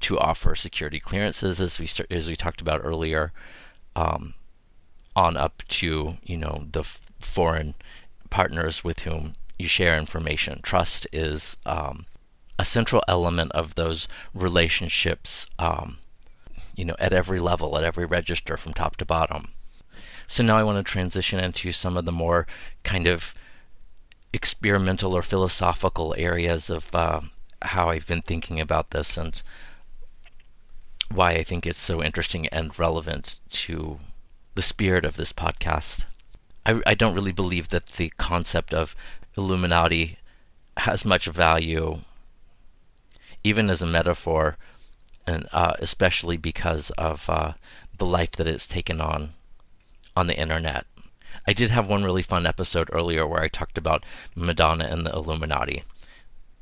[0.00, 3.32] to offer security clearances as we start, as we talked about earlier
[3.94, 4.34] um,
[5.14, 7.74] on up to you know the f- foreign
[8.30, 10.60] partners with whom you share information.
[10.62, 12.06] Trust is um,
[12.58, 15.98] a central element of those relationships um,
[16.74, 19.48] you know at every level at every register from top to bottom
[20.26, 22.46] so now I want to transition into some of the more
[22.84, 23.34] kind of
[24.32, 27.20] experimental or philosophical areas of uh,
[27.62, 29.42] how I've been thinking about this and
[31.10, 34.00] why I think it's so interesting and relevant to
[34.54, 36.04] the spirit of this podcast.
[36.64, 38.94] I, I don't really believe that the concept of
[39.36, 40.18] Illuminati
[40.78, 42.00] has much value,
[43.44, 44.56] even as a metaphor,
[45.26, 47.52] and uh, especially because of uh,
[47.98, 49.34] the life that it's taken on
[50.16, 50.86] on the internet.
[51.46, 55.12] I did have one really fun episode earlier where I talked about Madonna and the
[55.12, 55.82] Illuminati.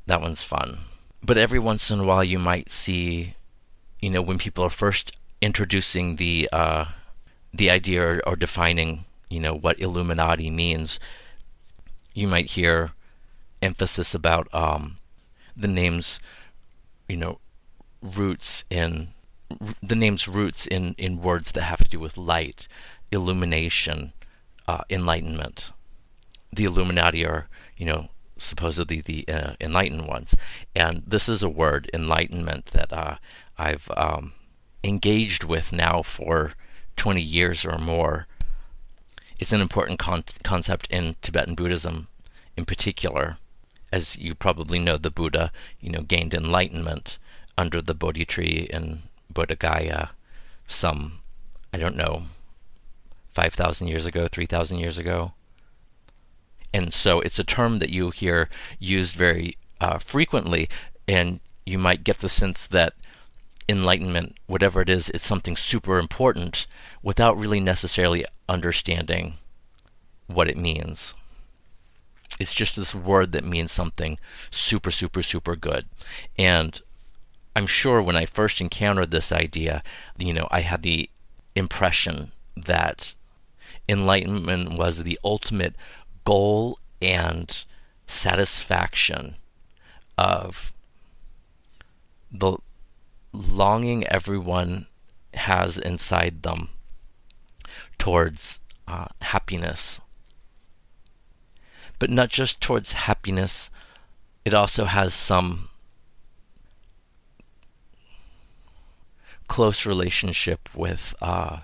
[0.07, 0.79] That one's fun.
[1.23, 3.35] But every once in a while, you might see,
[3.99, 6.85] you know, when people are first introducing the uh,
[7.53, 10.99] the idea or, or defining, you know, what Illuminati means,
[12.13, 12.91] you might hear
[13.61, 14.97] emphasis about um,
[15.55, 16.19] the names,
[17.07, 17.39] you know,
[18.01, 19.09] roots in
[19.83, 22.67] the name's roots in, in words that have to do with light,
[23.11, 24.13] illumination,
[24.67, 25.71] uh, enlightenment.
[26.53, 27.47] The Illuminati are,
[27.77, 30.35] you know, supposedly the uh, enlightened ones,
[30.75, 33.15] and this is a word, enlightenment, that uh,
[33.57, 34.33] I've um,
[34.83, 36.53] engaged with now for
[36.97, 38.27] 20 years or more.
[39.39, 42.07] It's an important con- concept in Tibetan Buddhism,
[42.57, 43.37] in particular.
[43.91, 47.17] As you probably know, the Buddha, you know, gained enlightenment
[47.57, 49.03] under the Bodhi tree in
[49.33, 50.09] Bodh Gaya,
[50.67, 51.19] some,
[51.73, 52.23] I don't know,
[53.33, 55.33] 5,000 years ago, 3,000 years ago.
[56.73, 60.69] And so it's a term that you hear used very uh, frequently,
[61.07, 62.93] and you might get the sense that
[63.67, 66.67] enlightenment, whatever it is, it's something super important
[67.01, 69.35] without really necessarily understanding
[70.27, 71.13] what it means.
[72.39, 74.17] It's just this word that means something
[74.49, 75.85] super, super, super good.
[76.37, 76.81] And
[77.55, 79.83] I'm sure when I first encountered this idea,
[80.17, 81.09] you know, I had the
[81.55, 83.13] impression that
[83.91, 85.75] enlightenment was the ultimate
[86.25, 87.65] goal and
[88.07, 89.35] satisfaction
[90.17, 90.71] of
[92.31, 92.57] the
[93.33, 94.87] longing everyone
[95.33, 96.69] has inside them
[97.97, 100.01] towards uh, happiness.
[101.99, 103.69] But not just towards happiness,
[104.43, 105.69] it also has some
[109.47, 111.59] close relationship with uh,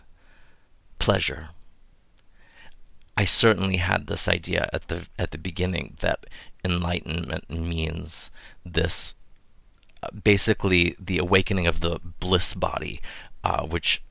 [1.00, 1.50] pleasure.
[3.18, 6.28] I certainly had this idea at the at the beginning that
[6.64, 8.30] enlightenment means
[8.64, 9.16] this
[10.04, 13.02] uh, basically the awakening of the bliss body,
[13.44, 14.04] uh, which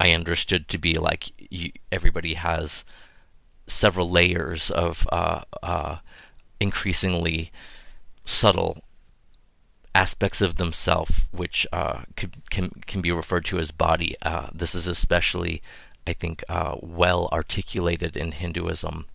[0.00, 2.86] I understood to be like you, everybody has
[3.66, 5.98] several layers of uh, uh,
[6.58, 7.52] increasingly
[8.24, 8.82] subtle
[9.94, 14.16] aspects of themselves, which uh, could, can can be referred to as body.
[14.54, 15.62] This is especially,
[16.06, 19.06] I think, uh, well articulated in Hinduism,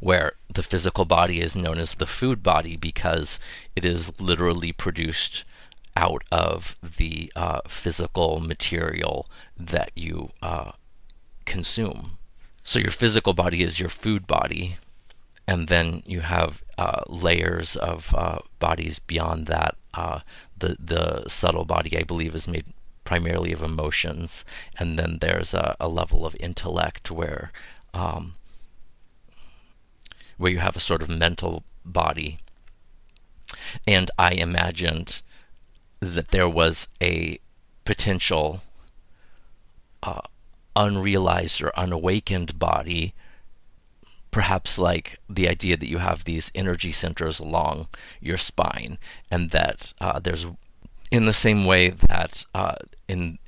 [0.00, 3.38] where the physical body is known as the food body because
[3.74, 5.44] it is literally produced
[5.96, 10.72] out of the uh, physical material that you uh,
[11.44, 12.18] consume.
[12.62, 14.76] So your physical body is your food body,
[15.46, 19.76] and then you have uh, layers of uh, bodies beyond that.
[19.94, 20.20] Uh,
[20.58, 22.66] the the subtle body, I believe, is made
[23.06, 24.44] primarily of emotions,
[24.78, 27.52] and then there's a, a level of intellect where
[27.94, 28.34] um,
[30.36, 32.38] where you have a sort of mental body.
[33.86, 35.22] And I imagined
[36.00, 37.38] that there was a
[37.86, 38.60] potential
[40.02, 40.20] uh,
[40.74, 43.14] unrealized or unawakened body,
[44.30, 47.88] perhaps like the idea that you have these energy centers along
[48.20, 48.98] your spine,
[49.30, 50.46] and that uh, there's
[51.10, 52.76] in the same way that uh,
[53.08, 53.38] in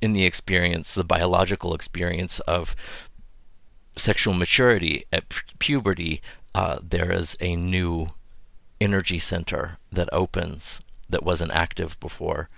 [0.00, 2.74] in the experience, the biological experience of
[3.96, 5.24] sexual maturity at
[5.58, 6.20] puberty,
[6.54, 8.08] uh, there is a new
[8.80, 12.48] energy center that opens that wasn't active before,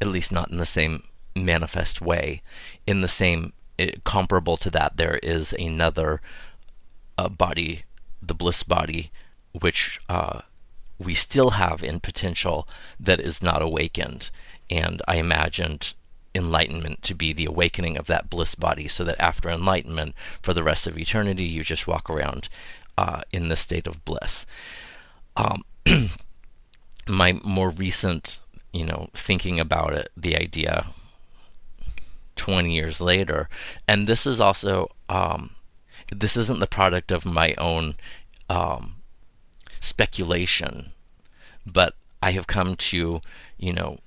[0.00, 1.04] at least not in the same
[1.36, 2.42] manifest way.
[2.86, 6.20] In the same, it, comparable to that, there is another
[7.16, 7.84] uh, body,
[8.20, 9.10] the bliss body,
[9.52, 10.42] which uh,
[10.98, 12.68] we still have in potential
[12.98, 14.30] that is not awakened.
[14.70, 15.94] And I imagined
[16.34, 20.62] enlightenment to be the awakening of that bliss body so that after enlightenment, for the
[20.62, 22.48] rest of eternity, you just walk around
[22.96, 24.46] uh, in the state of bliss.
[25.36, 25.62] Um,
[27.08, 28.40] my more recent,
[28.72, 30.86] you know, thinking about it, the idea
[32.36, 33.48] 20 years later,
[33.86, 35.50] and this is also, um,
[36.10, 37.94] this isn't the product of my own
[38.48, 38.96] um,
[39.80, 40.92] speculation,
[41.66, 43.20] but I have come to,
[43.58, 43.98] you know,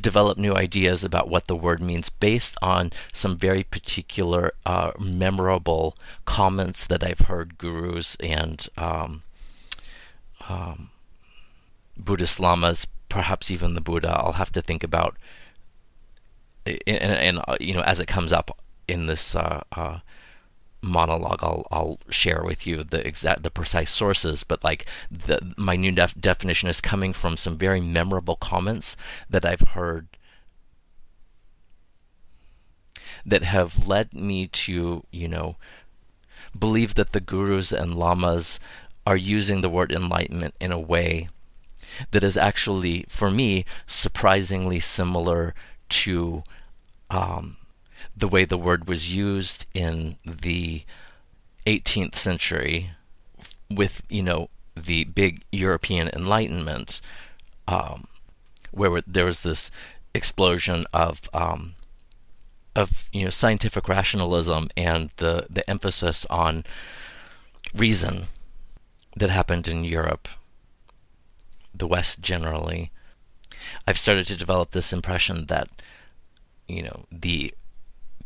[0.00, 5.96] develop new ideas about what the word means based on some very particular, uh, memorable
[6.24, 9.22] comments that I've heard gurus and um,
[10.48, 10.90] um,
[11.96, 14.10] Buddhist lamas, perhaps even the Buddha.
[14.10, 15.16] I'll have to think about,
[16.64, 18.56] and, and uh, you know, as it comes up
[18.88, 19.98] in this uh, uh,
[20.82, 24.44] monologue, I'll I'll share with you the exact the precise sources.
[24.44, 28.96] But like the my new def- definition is coming from some very memorable comments
[29.28, 30.08] that I've heard
[33.26, 35.56] that have led me to you know
[36.58, 38.58] believe that the gurus and lamas
[39.06, 41.28] are using the word enlightenment in a way
[42.10, 45.54] that is actually, for me, surprisingly similar
[45.88, 46.42] to
[47.10, 47.56] um,
[48.16, 50.84] the way the word was used in the
[51.66, 52.90] 18th century
[53.70, 57.00] with, you know, the big European Enlightenment,
[57.68, 58.06] um,
[58.70, 59.70] where there was this
[60.14, 61.74] explosion of um,
[62.74, 66.64] of you know scientific rationalism and the the emphasis on
[67.74, 68.24] reason
[69.16, 70.28] that happened in Europe
[71.74, 72.90] the West generally,
[73.86, 75.68] I've started to develop this impression that,
[76.68, 77.52] you know, the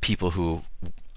[0.05, 0.63] people who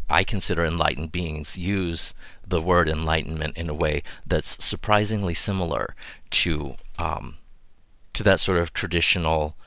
[0.09, 2.13] I consider enlightened beings use
[2.47, 5.93] the word enlightenment in a way that's surprisingly similar
[6.29, 7.35] to um,
[8.13, 9.57] to that sort of traditional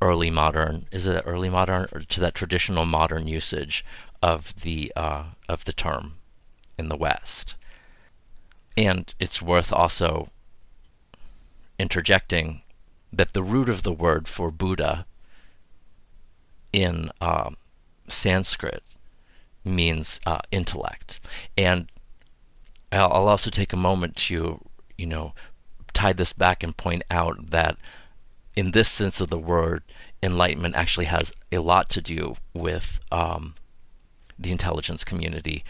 [0.00, 3.84] early modern is it early modern or to that traditional modern usage
[4.22, 6.14] of the uh, of the term
[6.78, 7.56] in the West.
[8.74, 10.30] And it's worth also
[11.78, 12.62] interjecting
[13.12, 15.04] that the root of the word for Buddha
[16.72, 17.56] in um,
[18.08, 18.82] Sanskrit
[19.64, 21.20] means uh, intellect.
[21.56, 21.90] And
[22.92, 24.60] I'll, I'll also take a moment to,
[24.96, 25.34] you know,
[25.92, 27.76] tie this back and point out that
[28.54, 29.82] in this sense of the word,
[30.22, 33.54] enlightenment actually has a lot to do with um,
[34.38, 35.64] the intelligence community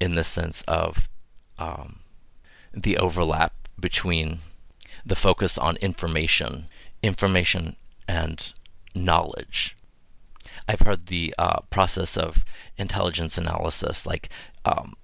[0.00, 1.08] in the sense of
[1.58, 2.00] um,
[2.74, 4.38] the overlap between
[5.04, 6.66] the focus on information,
[7.02, 7.76] information
[8.08, 8.52] and
[8.94, 9.76] knowledge.
[10.68, 12.44] I've heard the uh, process of
[12.76, 14.28] intelligence analysis, like
[14.64, 14.94] um,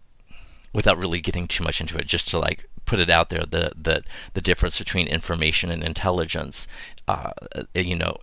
[0.73, 3.73] without really getting too much into it, just to like put it out there, the
[3.77, 4.03] the
[4.35, 6.67] the difference between information and intelligence.
[7.07, 7.33] Uh,
[7.75, 8.17] you know,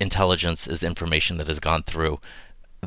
[0.00, 2.20] intelligence is information that has gone through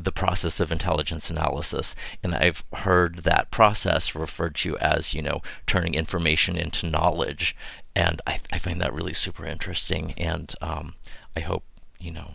[0.04, 1.94] the process of intelligence analysis.
[2.22, 7.56] And I've heard that process referred to as, you know, turning information into knowledge.
[7.94, 10.14] And I, I find that really super interesting.
[10.16, 10.94] And um,
[11.36, 11.64] I hope,
[11.98, 12.34] you know,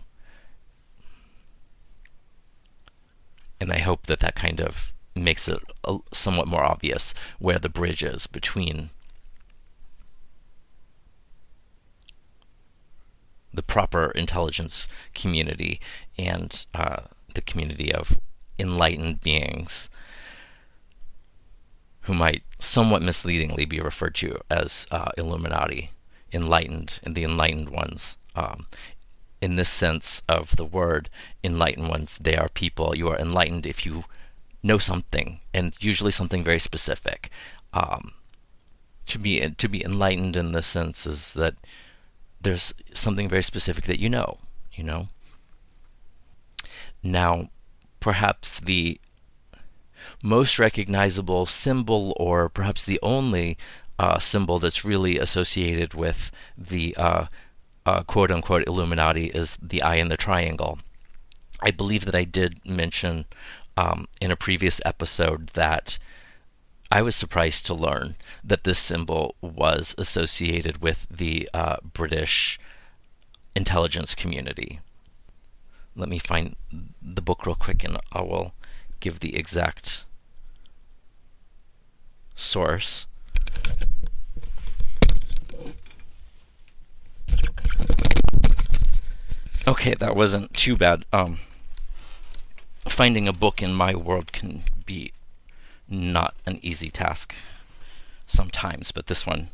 [3.60, 7.68] and I hope that that kind of makes it a, somewhat more obvious where the
[7.68, 8.90] bridge is between
[13.52, 15.80] the proper intelligence community
[16.18, 17.02] and uh,
[17.34, 18.18] the community of
[18.58, 19.90] enlightened beings
[22.02, 25.90] who might somewhat misleadingly be referred to as uh, Illuminati,
[26.32, 28.18] enlightened, and the enlightened ones.
[28.34, 28.66] Um,
[29.44, 31.10] in this sense of the word,
[31.44, 32.96] enlightened ones, they are people.
[32.96, 34.04] You are enlightened if you
[34.62, 37.30] know something, and usually something very specific.
[37.74, 38.12] Um,
[39.04, 41.56] to be to be enlightened in this sense is that
[42.40, 44.38] there's something very specific that you know.
[44.72, 45.08] You know.
[47.02, 47.50] Now,
[48.00, 48.98] perhaps the
[50.22, 53.58] most recognizable symbol, or perhaps the only
[53.98, 57.26] uh, symbol that's really associated with the uh,
[57.86, 60.78] uh, quote unquote Illuminati, is the eye in the triangle.
[61.60, 63.24] I believe that I did mention
[63.76, 65.98] um, in a previous episode that
[66.90, 72.58] I was surprised to learn that this symbol was associated with the uh, British
[73.56, 74.80] intelligence community
[75.96, 76.56] let me find
[77.02, 78.54] the book real quick and I will
[79.00, 80.04] give the exact
[82.34, 83.06] source.
[89.66, 91.04] Okay, that wasn't too bad.
[91.12, 91.38] Um,
[92.86, 95.12] finding a book in my world can be
[95.88, 97.34] not an easy task
[98.26, 99.48] sometimes, but this one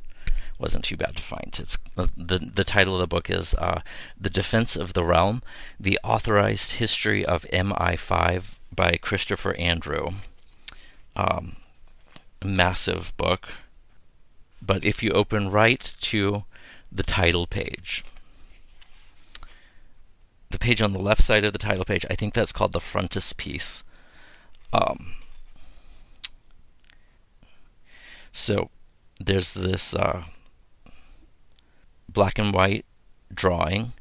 [0.59, 1.57] wasn't too bad to find.
[1.59, 3.83] It's uh, the the title of the book is uh,
[4.21, 5.43] "The Defense of the Realm:
[5.79, 10.11] The Authorized History of MI5" by Christopher Andrew.
[11.17, 11.57] Um,
[12.45, 13.49] massive book,
[14.61, 16.45] but if you open right to
[16.93, 18.05] the title page,
[20.51, 22.81] the page on the left side of the title page, I think that's called the
[22.81, 23.85] frontispiece.
[24.73, 25.15] Um,
[28.33, 28.71] so
[29.19, 30.25] there's this uh,
[32.09, 32.85] black and white
[33.33, 33.93] drawing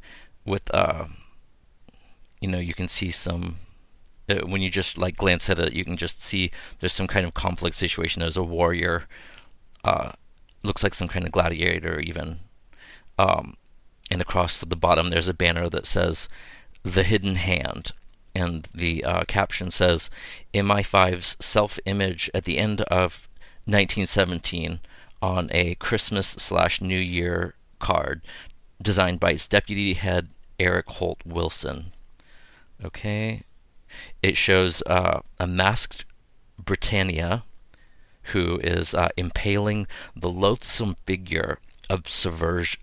[0.46, 1.06] with uh
[2.42, 3.58] you know you can see some
[4.28, 7.26] uh, when you just like glance at it you can just see there's some kind
[7.26, 8.22] of conflict situation.
[8.22, 9.06] There's a warrior
[9.84, 10.14] uh
[10.64, 12.40] looks like some kind of gladiator even
[13.20, 13.56] um
[14.12, 16.28] and across the bottom there's a banner that says
[16.84, 17.92] the hidden hand
[18.34, 20.10] and the uh, caption says
[20.54, 23.28] mi5's self-image at the end of
[23.66, 24.80] 1917
[25.22, 28.22] on a christmas slash new year card
[28.82, 31.94] designed by its deputy head Eric Holt Wilson.
[32.84, 33.44] Okay,
[34.22, 36.06] it shows uh, a masked
[36.58, 37.44] Britannia
[38.34, 41.60] who is uh, impaling the loathsome figure
[41.90, 42.06] of,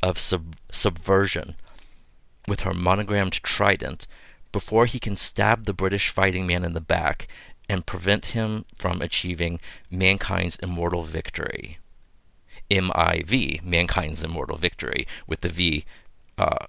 [0.03, 1.57] of sub- subversion
[2.49, 4.07] with her monogrammed trident
[4.53, 7.29] before he can stab the British fighting man in the back
[7.69, 9.59] and prevent him from achieving
[9.91, 11.79] mankind's immortal victory.
[12.71, 15.85] MIV, Mankind's Immortal Victory, with the V
[16.39, 16.67] uh,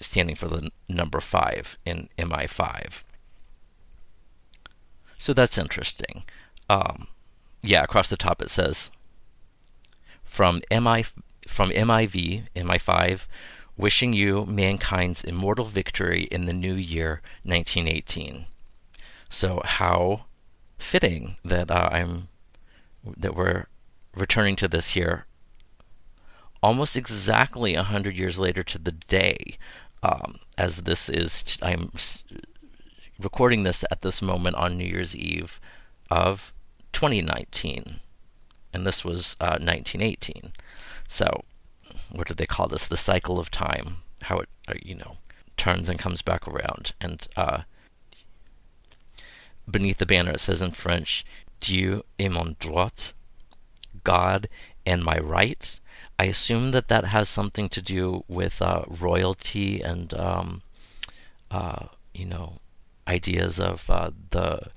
[0.00, 3.04] standing for the number 5 in MI5.
[5.18, 6.24] So that's interesting.
[6.68, 7.08] Um,
[7.62, 8.90] yeah, across the top it says
[10.24, 11.04] from MI
[11.46, 13.26] from MIV, MI5,
[13.76, 18.46] wishing you mankind's immortal victory in the new year 1918.
[19.28, 20.24] So how
[20.78, 22.28] fitting that uh, I'm
[23.16, 23.66] that we're
[24.14, 25.26] returning to this here
[26.62, 29.56] almost exactly a hundred years later to the day,
[30.02, 31.58] um, as this is.
[31.62, 31.92] I'm
[33.20, 35.60] recording this at this moment on New Year's Eve
[36.10, 36.52] of
[36.92, 38.00] 2019.
[38.72, 40.52] and this was uh, 1918.
[41.08, 41.44] So,
[42.10, 42.88] what do they call this?
[42.88, 43.98] The cycle of time.
[44.22, 45.18] How it, uh, you know,
[45.56, 46.92] turns and comes back around.
[47.00, 47.62] And uh,
[49.70, 51.24] beneath the banner, it says in French,
[51.60, 53.12] Dieu et mon droit,
[54.04, 54.46] God
[54.84, 55.80] and my rights.
[56.18, 60.62] I assume that that has something to do with uh, royalty and, um,
[61.50, 62.58] uh, you know,
[63.06, 64.70] ideas of uh, the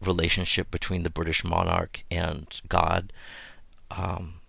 [0.00, 3.12] relationship between the British monarch and God.
[3.90, 4.40] Um,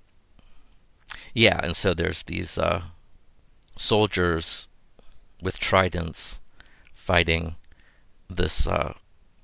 [1.35, 2.81] yeah, and so there's these uh,
[3.77, 4.69] soldiers
[5.43, 6.39] with tridents
[6.93, 7.55] fighting
[8.29, 8.93] this uh,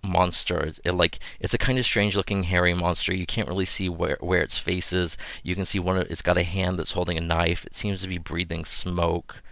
[0.02, 0.72] monster.
[0.86, 3.14] It, like it's a kind of strange looking hairy monster.
[3.14, 5.18] You can't really see where where its face is.
[5.44, 5.98] You can see one.
[5.98, 7.66] Of, it's got a hand that's holding a knife.
[7.66, 9.44] It seems to be breathing smoke,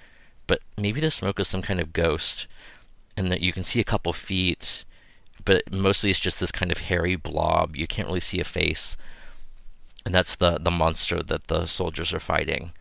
[0.47, 2.47] but maybe the smoke is some kind of ghost.
[3.17, 4.85] And that you can see a couple feet,
[5.43, 7.75] but mostly it's just this kind of hairy blob.
[7.75, 8.95] You can't really see a face.
[10.05, 12.71] And that's the the monster that the soldiers are fighting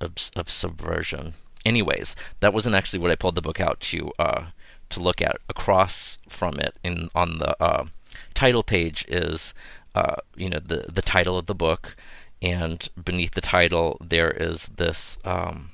[0.00, 1.34] of, of subversion.
[1.64, 4.46] Anyways, that wasn't actually what I pulled the book out to uh,
[4.90, 5.38] to look at.
[5.48, 7.86] Across from it, in on the uh,
[8.34, 9.54] title page is
[9.94, 11.96] uh, you know the the title of the book,
[12.40, 15.70] and beneath the title there is this um,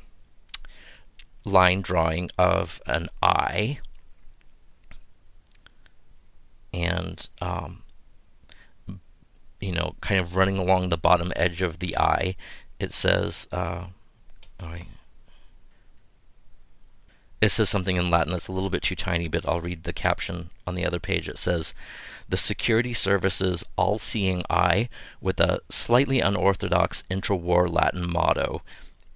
[1.44, 3.78] line drawing of an eye,
[6.72, 7.83] and um,
[9.64, 12.36] you know, kind of running along the bottom edge of the eye,
[12.78, 13.48] it says.
[13.50, 13.86] Uh,
[14.60, 14.74] oh,
[17.40, 19.92] it says something in Latin that's a little bit too tiny, but I'll read the
[19.92, 21.28] caption on the other page.
[21.28, 21.74] It says,
[22.28, 24.88] The Security Service's all seeing eye
[25.20, 28.62] with a slightly unorthodox intra-war Latin motto,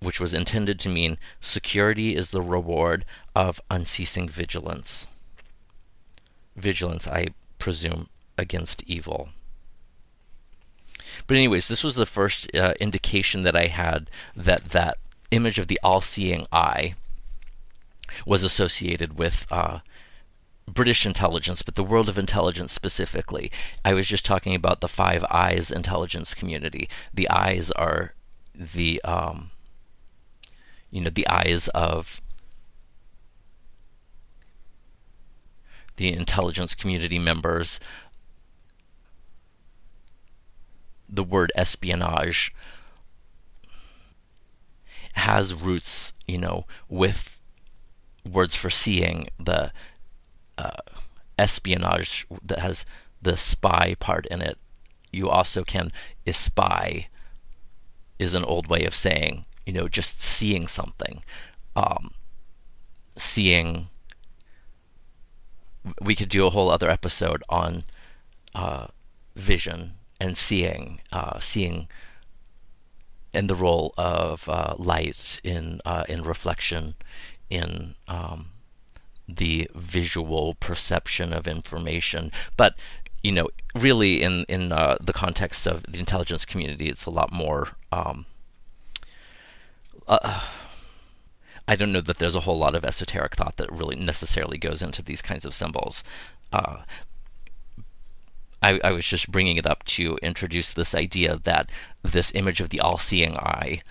[0.00, 5.06] which was intended to mean security is the reward of unceasing vigilance.
[6.54, 7.28] Vigilance, I
[7.58, 9.30] presume, against evil.
[11.26, 14.98] But anyways, this was the first uh, indication that I had that that
[15.30, 16.94] image of the all-seeing eye
[18.24, 19.80] was associated with uh,
[20.66, 23.50] British intelligence, but the world of intelligence specifically.
[23.84, 26.88] I was just talking about the Five Eyes intelligence community.
[27.12, 28.14] The eyes are
[28.54, 29.50] the um,
[30.90, 32.20] you know the eyes of
[35.96, 37.80] the intelligence community members.
[41.08, 42.52] The word espionage
[45.14, 47.40] has roots, you know, with
[48.24, 49.72] words for seeing, the
[50.56, 50.76] uh,
[51.38, 52.84] espionage that has
[53.20, 54.58] the spy part in it.
[55.12, 55.90] You also can
[56.26, 57.08] espy
[58.18, 61.22] is an old way of saying, you know, just seeing something.
[61.74, 62.12] Um,
[63.16, 63.88] seeing.
[66.02, 67.84] We could do a whole other episode on
[68.54, 68.88] uh,
[69.34, 71.88] vision and seeing, uh, seeing,
[73.32, 76.94] and the role of uh, light in uh, in reflection
[77.50, 78.50] in um,
[79.28, 82.32] the visual perception of information.
[82.56, 82.76] But
[83.22, 87.32] you know, really, in in uh, the context of the intelligence community, it's a lot
[87.32, 87.70] more.
[87.92, 88.26] Um,
[90.06, 90.42] uh,
[91.66, 94.80] I don't know that there's a whole lot of esoteric thought that really necessarily goes
[94.80, 96.02] into these kinds of symbols.
[98.62, 101.70] I, I was just bringing it up to introduce this idea that
[102.02, 103.82] this image of the all-seeing eye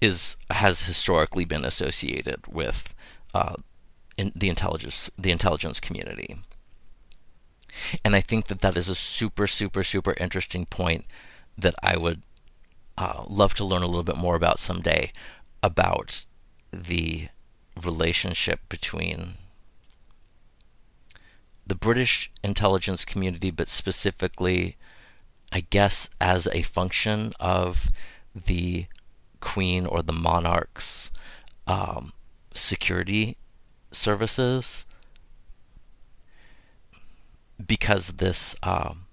[0.00, 2.94] is has historically been associated with
[3.34, 3.56] uh,
[4.16, 6.36] in the intelligence the intelligence community.
[8.04, 11.04] And I think that that is a super super super interesting point
[11.58, 12.22] that I would
[12.96, 15.12] uh, love to learn a little bit more about someday
[15.62, 16.24] about
[16.72, 17.28] the
[17.82, 19.34] relationship between
[21.70, 24.76] the British intelligence community, but specifically,
[25.52, 27.92] I guess, as a function of
[28.34, 28.86] the
[29.38, 31.12] queen or the monarch's
[31.68, 32.12] um,
[32.52, 33.36] security
[33.92, 34.84] services
[37.64, 39.06] because this um,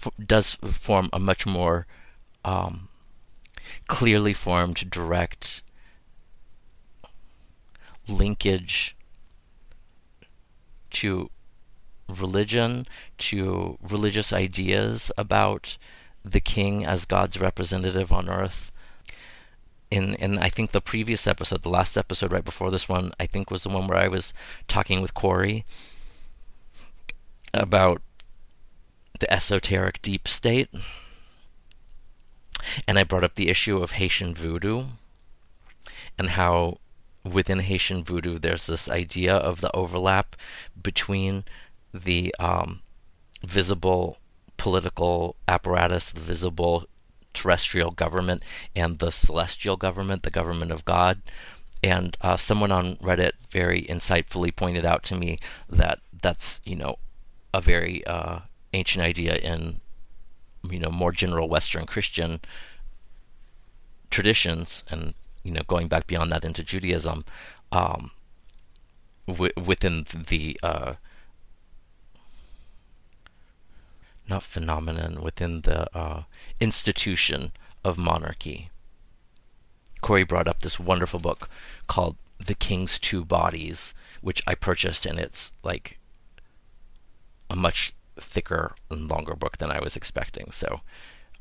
[0.00, 1.88] f- does form a much more
[2.44, 2.88] um,
[3.88, 5.64] clearly formed direct
[8.06, 8.94] linkage
[10.94, 11.30] to
[12.08, 12.86] religion,
[13.18, 15.76] to religious ideas about
[16.24, 18.72] the king as God's representative on earth,
[19.90, 23.26] in in I think the previous episode, the last episode right before this one, I
[23.26, 24.32] think was the one where I was
[24.66, 25.64] talking with Corey
[27.52, 28.02] about
[29.20, 30.68] the esoteric deep state.
[32.88, 34.84] And I brought up the issue of Haitian voodoo
[36.18, 36.78] and how
[37.24, 40.36] within Haitian voodoo there's this idea of the overlap
[40.80, 41.44] between
[41.92, 42.80] the um,
[43.44, 44.18] visible
[44.56, 46.86] political apparatus, the visible
[47.32, 48.42] terrestrial government,
[48.74, 51.20] and the celestial government, the government of God.
[51.82, 56.96] And uh, someone on Reddit very insightfully pointed out to me that that's you know
[57.52, 58.40] a very uh,
[58.72, 59.80] ancient idea in
[60.62, 62.40] you know more general Western Christian
[64.10, 65.14] traditions, and
[65.44, 67.24] you know going back beyond that into Judaism,
[67.70, 68.10] um,
[69.28, 70.94] w- within the uh,
[74.28, 76.22] not phenomenon within the uh,
[76.60, 77.52] institution
[77.84, 78.70] of monarchy.
[80.00, 81.48] Corey brought up this wonderful book
[81.86, 85.98] called The King's Two Bodies, which I purchased, and it's like
[87.50, 90.50] a much thicker and longer book than I was expecting.
[90.50, 90.80] So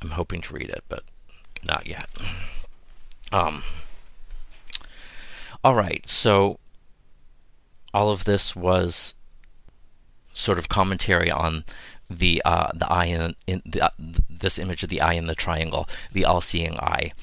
[0.01, 1.03] I'm hoping to read it, but
[1.63, 2.09] not yet.
[3.31, 3.63] Um.
[5.63, 6.59] All right, so
[7.93, 9.15] all of this was
[10.33, 11.63] sort of commentary on
[12.09, 13.89] the uh, the eye in, in the, uh,
[14.29, 17.13] this image of the eye in the triangle, the all-seeing eye,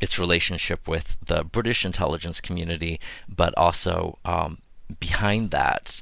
[0.00, 2.98] its relationship with the British intelligence community,
[3.28, 4.58] but also um,
[4.98, 6.00] behind that,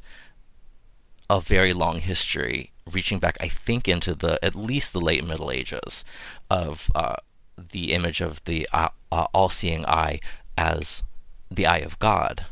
[1.29, 5.51] a very long history reaching back, I think, into the at least the late Middle
[5.51, 6.05] Ages,
[6.49, 7.17] of uh,
[7.59, 10.21] the image of the uh, uh all-seeing eye
[10.57, 11.03] as
[11.51, 12.47] the eye of God.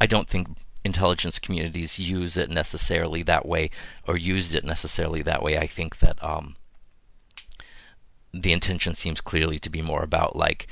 [0.00, 0.48] I don't think
[0.84, 3.70] intelligence communities use it necessarily that way
[4.06, 5.58] or used it necessarily that way.
[5.58, 6.56] I think that um,
[8.32, 10.66] the intention seems clearly to be more about like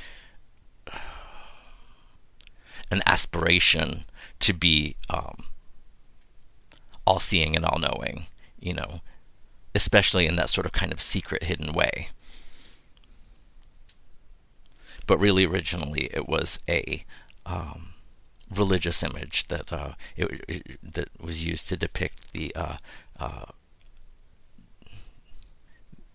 [2.91, 4.05] an aspiration
[4.41, 5.47] to be um,
[7.07, 8.27] all seeing and all knowing,
[8.61, 9.01] you know,
[9.75, 12.09] especially in that sort of kind of secret, hidden way.
[15.07, 17.05] But really, originally, it was a
[17.45, 17.95] um,
[18.55, 22.77] religious image that uh, it, it, that was used to depict the uh,
[23.19, 23.47] uh,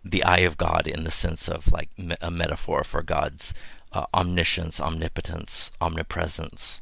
[0.04, 3.54] the eye of God in the sense of like me- a metaphor for God's
[3.94, 6.82] uh, omniscience, omnipotence, omnipresence.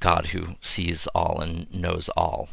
[0.00, 2.48] God who sees all and knows all.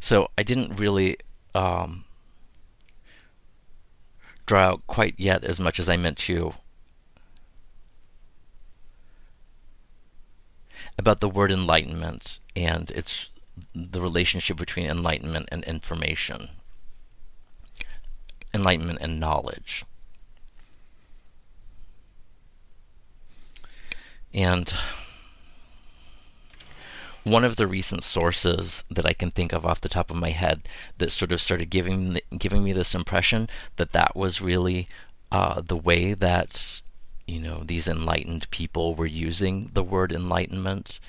[0.00, 1.18] So I didn't really
[1.54, 2.04] um,
[4.46, 6.54] draw out quite yet as much as I meant to
[10.98, 13.30] about the word enlightenment and its
[13.74, 16.48] the relationship between enlightenment and information,
[18.54, 19.84] enlightenment and knowledge.
[24.32, 24.72] And
[27.24, 30.30] one of the recent sources that I can think of off the top of my
[30.30, 30.68] head
[30.98, 34.88] that sort of started giving giving me this impression that that was really
[35.30, 36.82] uh, the way that
[37.26, 41.00] you know these enlightened people were using the word enlightenment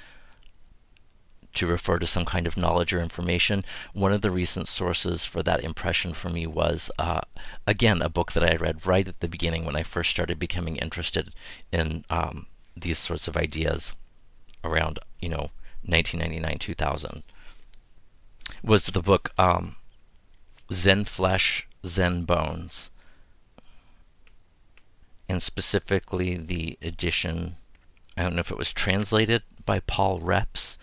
[1.53, 3.64] to refer to some kind of knowledge or information.
[3.93, 7.22] One of the recent sources for that impression for me was, uh,
[7.68, 10.78] again, a book that I read right at the beginning when I first started becoming
[10.78, 11.36] interested
[11.72, 13.93] in um, these sorts of ideas
[14.64, 15.51] around, you know,
[15.86, 17.24] 1999 2000
[18.64, 19.76] was the book um,
[20.72, 22.92] Zen Flesh, Zen Bones,
[25.28, 27.56] and specifically the edition.
[28.16, 30.78] I don't know if it was translated by Paul Reps,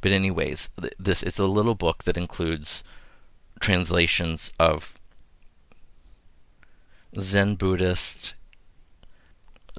[0.00, 2.84] but anyways, this it's a little book that includes
[3.60, 4.98] translations of
[7.20, 8.34] Zen Buddhist,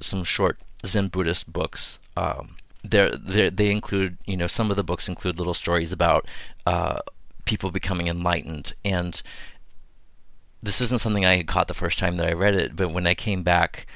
[0.00, 2.00] some short Zen Buddhist books.
[2.16, 2.55] Um,
[2.90, 6.26] they're, they're, they include, you know, some of the books include little stories about
[6.66, 7.00] uh,
[7.44, 8.74] people becoming enlightened.
[8.84, 9.20] And
[10.62, 13.06] this isn't something I had caught the first time that I read it, but when
[13.06, 13.86] I came back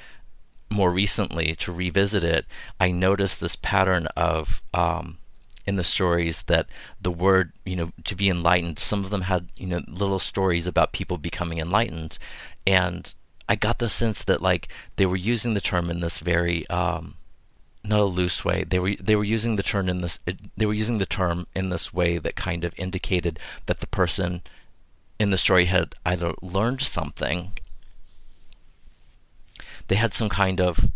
[0.71, 2.47] more recently to revisit it,
[2.79, 5.19] I noticed this pattern of um,
[5.67, 6.69] in the stories that
[7.01, 8.79] the word, you know, to be enlightened.
[8.79, 12.19] Some of them had, you know, little stories about people becoming enlightened,
[12.67, 13.13] and
[13.49, 17.17] I got the sense that like they were using the term in this very um,
[17.83, 18.65] not a loose way.
[18.65, 20.19] They were they were using the term in this
[20.57, 24.43] they were using the term in this way that kind of indicated that the person
[25.19, 27.53] in the story had either learned something,
[29.89, 30.87] they had some kind of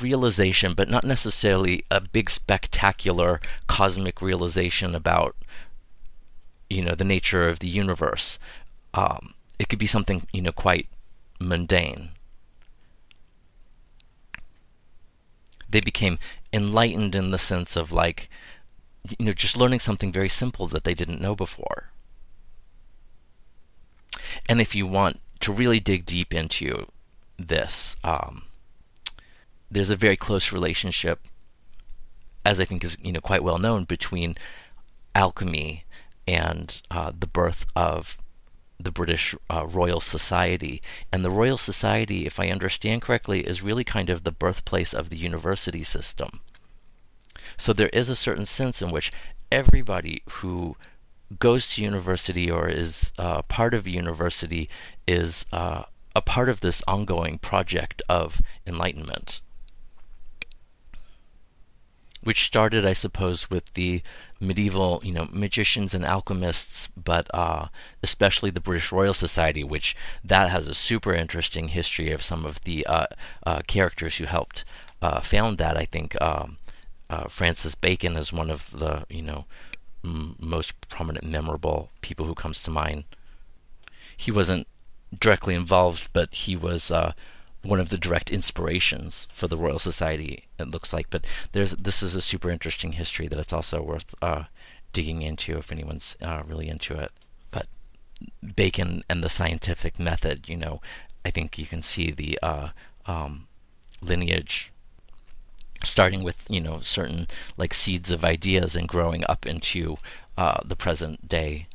[0.00, 5.36] realization, but not necessarily a big spectacular cosmic realization about
[6.70, 8.38] you know the nature of the universe.
[8.94, 10.88] Um, it could be something you know quite
[11.40, 12.10] mundane
[15.72, 16.18] they became
[16.52, 18.30] enlightened in the sense of like
[19.18, 21.90] you know just learning something very simple that they didn't know before
[24.48, 26.86] and if you want to really dig deep into
[27.36, 27.96] this.
[28.04, 28.44] Um,
[29.70, 31.26] there's a very close relationship,
[32.44, 34.36] as I think is you know quite well known, between
[35.14, 35.84] alchemy
[36.26, 38.16] and uh, the birth of
[38.78, 40.82] the British uh, Royal Society.
[41.12, 45.10] And the Royal Society, if I understand correctly, is really kind of the birthplace of
[45.10, 46.40] the university system.
[47.56, 49.12] So there is a certain sense in which
[49.50, 50.76] everybody who
[51.38, 54.68] goes to university or is uh, part of a university
[55.06, 59.40] is uh, a part of this ongoing project of enlightenment
[62.22, 64.02] which started, I suppose, with the
[64.42, 67.68] medieval, you know, magicians and alchemists, but uh,
[68.02, 72.60] especially the British Royal Society, which that has a super interesting history of some of
[72.64, 73.06] the uh,
[73.46, 74.64] uh, characters who helped
[75.00, 75.76] uh, found that.
[75.76, 76.58] I think um,
[77.08, 79.44] uh, Francis Bacon is one of the, you know,
[80.04, 83.04] m- most prominent, memorable people who comes to mind.
[84.16, 84.66] He wasn't
[85.18, 87.12] directly involved, but he was uh,
[87.62, 90.46] one of the direct inspirations for the Royal Society.
[90.58, 94.14] It looks like, but there's this is a super interesting history that it's also worth
[94.20, 94.44] uh,
[94.92, 97.12] digging into if anyone's uh, really into it.
[97.50, 97.66] But
[98.54, 100.80] Bacon and the scientific method, you know,
[101.24, 102.68] I think you can see the uh,
[103.06, 103.46] um,
[104.00, 104.72] lineage
[105.84, 109.96] starting with you know certain like seeds of ideas and growing up into
[110.36, 111.66] uh, the present day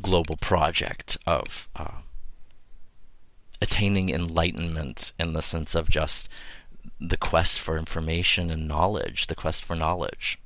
[0.00, 2.02] global project of uh,
[3.60, 6.28] attaining enlightenment in the sense of just
[7.00, 10.38] the quest for information and knowledge, the quest for knowledge.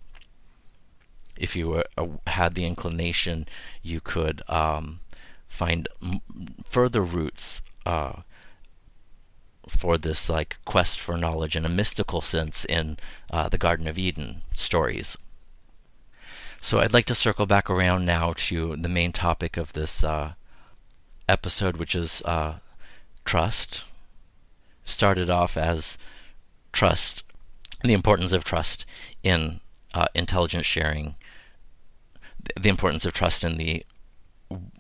[1.37, 3.47] If you were, uh, had the inclination,
[3.83, 5.01] you could um,
[5.49, 6.21] find m-
[6.65, 8.23] further roots uh,
[9.69, 12.99] for this like quest for knowledge in a mystical sense in
[13.31, 15.17] uh, the Garden of Eden stories.
[16.61, 20.35] So I'd like to circle back around now to the main topic of this uh,
[21.29, 22.55] episode, which is uh,
[23.25, 23.85] trust
[24.85, 25.99] started off as
[26.73, 27.25] trust,
[27.83, 28.85] the importance of trust
[29.23, 29.61] in
[29.95, 31.15] uh, intelligence sharing,
[32.61, 33.85] the importance of trust in the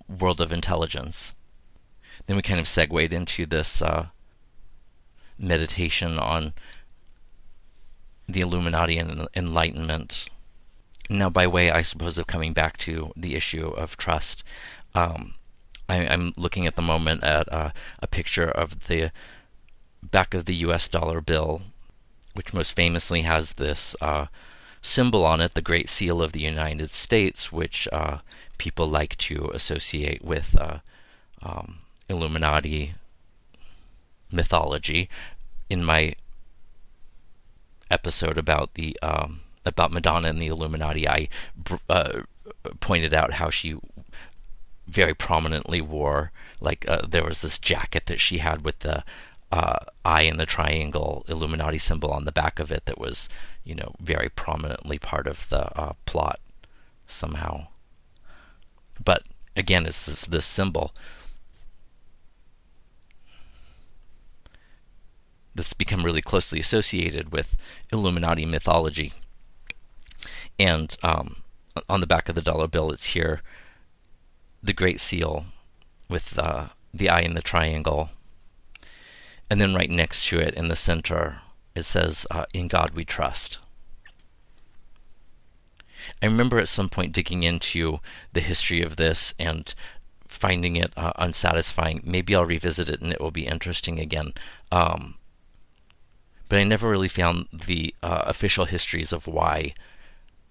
[0.09, 1.34] world of intelligence.
[2.26, 4.07] Then we kind of segued into this uh,
[5.38, 6.53] meditation on
[8.28, 10.26] the Illuminati and Enlightenment.
[11.11, 14.45] Now, by way, I suppose, of coming back to the issue of trust,
[14.95, 15.34] um,
[15.93, 17.70] I, am looking at the moment at uh,
[18.01, 19.12] a picture of the
[20.03, 20.88] back of the U.S.
[20.88, 21.62] dollar bill,
[22.34, 24.26] which most famously has this uh,
[24.80, 28.18] symbol on it, the Great Seal of the United States, which uh,
[28.59, 30.78] people like to associate with uh,
[31.43, 31.78] um,
[32.09, 32.95] Illuminati
[34.30, 35.09] mythology.
[35.68, 36.14] In my
[37.90, 41.28] episode about the um, about Madonna and the Illuminati, I
[41.88, 42.22] uh,
[42.80, 43.76] pointed out how she
[44.87, 49.05] very prominently wore like uh, there was this jacket that she had with the
[49.51, 53.28] uh, eye in the triangle Illuminati symbol on the back of it that was
[53.64, 56.41] you know very prominently part of the uh, plot
[57.07, 57.66] somehow.
[59.03, 59.24] But
[59.57, 60.93] again, it's this this symbol
[65.55, 67.57] that's become really closely associated with
[67.93, 69.12] Illuminati mythology.
[70.59, 71.43] And um,
[71.91, 73.43] on the back of the dollar bill, it's here
[74.62, 75.46] the Great Seal
[76.08, 78.10] with uh, the eye in the triangle.
[79.50, 81.40] And then right next to it in the center,
[81.74, 83.58] it says, uh, In God we trust.
[86.20, 88.00] I remember at some point digging into
[88.32, 89.74] the history of this and
[90.28, 92.00] finding it uh, unsatisfying.
[92.04, 94.32] Maybe I'll revisit it and it will be interesting again.
[94.70, 95.16] Um,
[96.48, 99.74] but I never really found the uh, official histories of why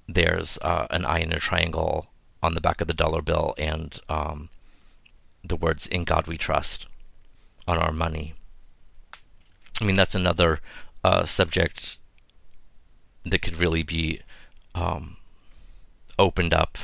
[0.08, 2.08] there's uh, an eye in a triangle
[2.44, 4.50] on the back of the dollar bill and um,
[5.44, 6.88] the words "In God We Trust"
[7.68, 8.34] on our money.
[9.80, 10.60] I mean, that's another
[11.04, 11.98] uh, subject
[13.26, 14.22] that could really be
[14.76, 15.18] um,
[16.18, 16.78] opened up.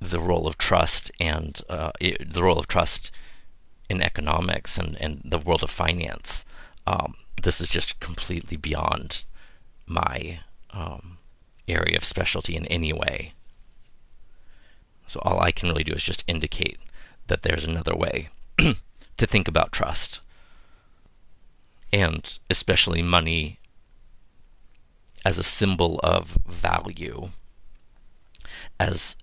[0.00, 3.10] The role of trust and uh, it, the role of trust
[3.88, 6.44] in economics and, and the world of finance.
[6.86, 9.24] Um, this is just completely beyond
[9.86, 10.40] my
[10.72, 11.18] um,
[11.68, 13.32] area of specialty in any way.
[15.06, 16.78] So all I can really do is just indicate
[17.26, 18.28] that there's another way
[18.58, 20.20] to think about trust.
[21.92, 23.58] And especially money
[25.24, 27.30] as a symbol of value,
[28.78, 29.16] as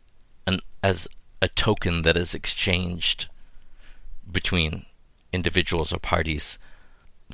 [0.47, 1.07] an as
[1.41, 3.27] a token that is exchanged
[4.31, 4.85] between
[5.33, 6.57] individuals or parties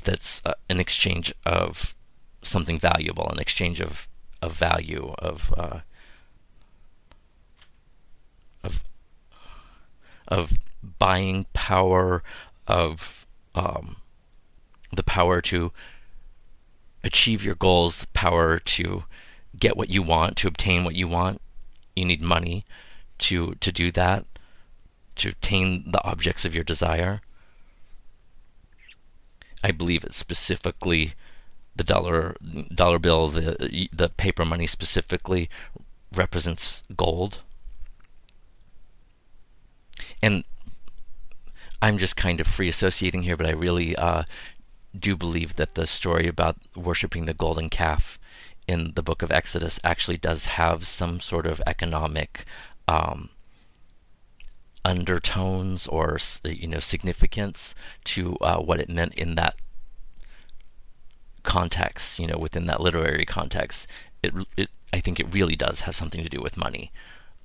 [0.04, 1.94] that's uh, an exchange of
[2.42, 4.08] something valuable, an exchange of,
[4.40, 5.80] of value, of uh,
[10.28, 10.52] of
[10.98, 12.22] buying power,
[12.66, 13.96] of um,
[14.94, 15.72] the power to
[17.02, 19.04] achieve your goals, the power to
[19.58, 21.40] get what you want, to obtain what you want.
[21.96, 22.64] You need money
[23.18, 24.24] to to do that,
[25.16, 27.20] to obtain the objects of your desire.
[29.64, 31.14] I believe it's specifically
[31.74, 32.36] the dollar
[32.72, 35.50] dollar bill, the the paper money specifically
[36.14, 37.40] represents gold.
[40.22, 40.44] And
[41.80, 44.24] I'm just kind of free associating here, but I really uh,
[44.98, 48.18] do believe that the story about worshiping the golden calf
[48.66, 52.44] in the book of Exodus actually does have some sort of economic
[52.86, 53.30] um,
[54.84, 59.56] undertones or you know significance to uh, what it meant in that
[61.42, 62.18] context.
[62.18, 63.86] You know, within that literary context,
[64.22, 66.90] it, it I think it really does have something to do with money.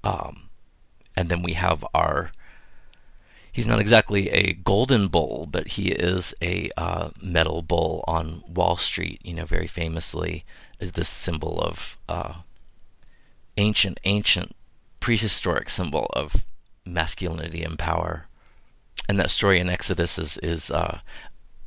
[0.04, 0.50] Um,
[1.16, 2.32] and then we have our
[3.54, 8.76] he's not exactly a golden bull, but he is a uh, metal bull on Wall
[8.76, 9.22] Street.
[9.24, 10.44] You know, very famously
[10.80, 12.34] is this symbol of uh,
[13.56, 14.56] ancient, ancient,
[15.00, 16.46] prehistoric symbol of
[16.84, 18.26] masculinity and power.
[19.08, 21.00] And that story in Exodus is is uh,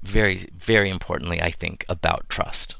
[0.02, 2.76] very, very importantly, I think, about trust.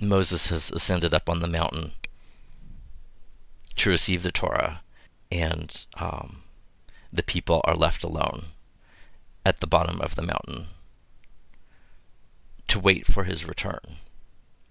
[0.00, 1.92] Moses has ascended up on the mountain
[3.76, 4.80] to receive the Torah
[5.30, 6.42] and um,
[7.12, 8.46] the people are left alone
[9.44, 10.66] at the bottom of the mountain
[12.68, 13.96] to wait for his return.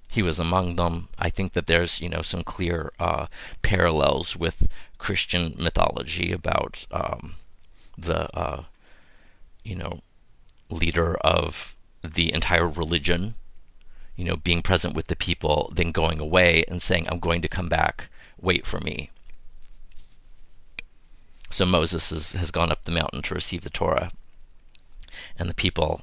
[0.09, 1.09] He was among them.
[1.17, 3.27] I think that there's, you know, some clear uh,
[3.61, 7.35] parallels with Christian mythology about um,
[7.97, 8.63] the, uh,
[9.63, 10.01] you know,
[10.69, 13.35] leader of the entire religion,
[14.15, 17.47] you know, being present with the people, then going away and saying, "I'm going to
[17.47, 18.09] come back.
[18.39, 19.09] Wait for me."
[21.49, 24.11] So Moses has, has gone up the mountain to receive the Torah,
[25.37, 26.01] and the people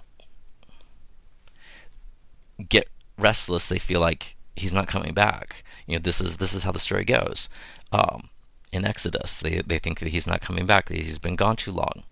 [2.69, 2.89] get
[3.19, 3.69] restless.
[3.69, 5.65] They feel like he's not coming back.
[5.87, 7.49] You know, this is this is how the story goes.
[7.93, 8.31] Um,
[8.73, 10.87] in Exodus, they they think that he's not coming back.
[10.87, 12.05] That he's been gone too long,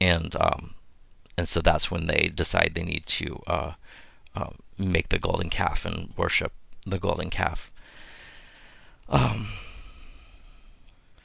[0.00, 0.74] and um,
[1.36, 3.72] and so that's when they decide they need to uh,
[4.34, 6.52] uh, make the golden calf and worship
[6.86, 7.70] the golden calf.
[9.08, 9.48] Um,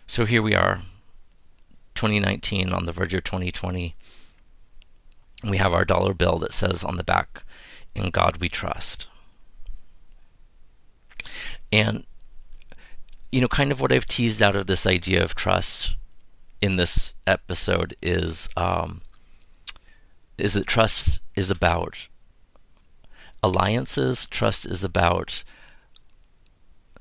[0.09, 0.81] so here we are,
[1.93, 3.93] 2019 on the verge of 2020.
[5.43, 7.43] We have our dollar bill that says on the back,
[7.93, 9.07] In God we trust.
[11.71, 12.07] And,
[13.31, 15.95] you know, kind of what I've teased out of this idea of trust
[16.59, 19.03] in this episode is um,
[20.39, 22.07] is that trust is about
[23.43, 25.43] alliances, trust is about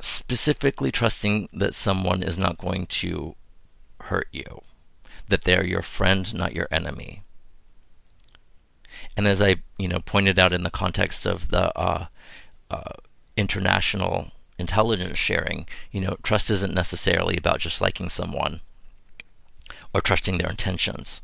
[0.01, 3.35] specifically trusting that someone is not going to
[4.03, 4.63] hurt you,
[5.29, 7.23] that they're your friend, not your enemy.
[9.17, 12.07] And as I, you know, pointed out in the context of the uh,
[12.71, 12.93] uh,
[13.37, 18.61] international intelligence sharing, you know, trust isn't necessarily about just liking someone
[19.93, 21.23] or trusting their intentions.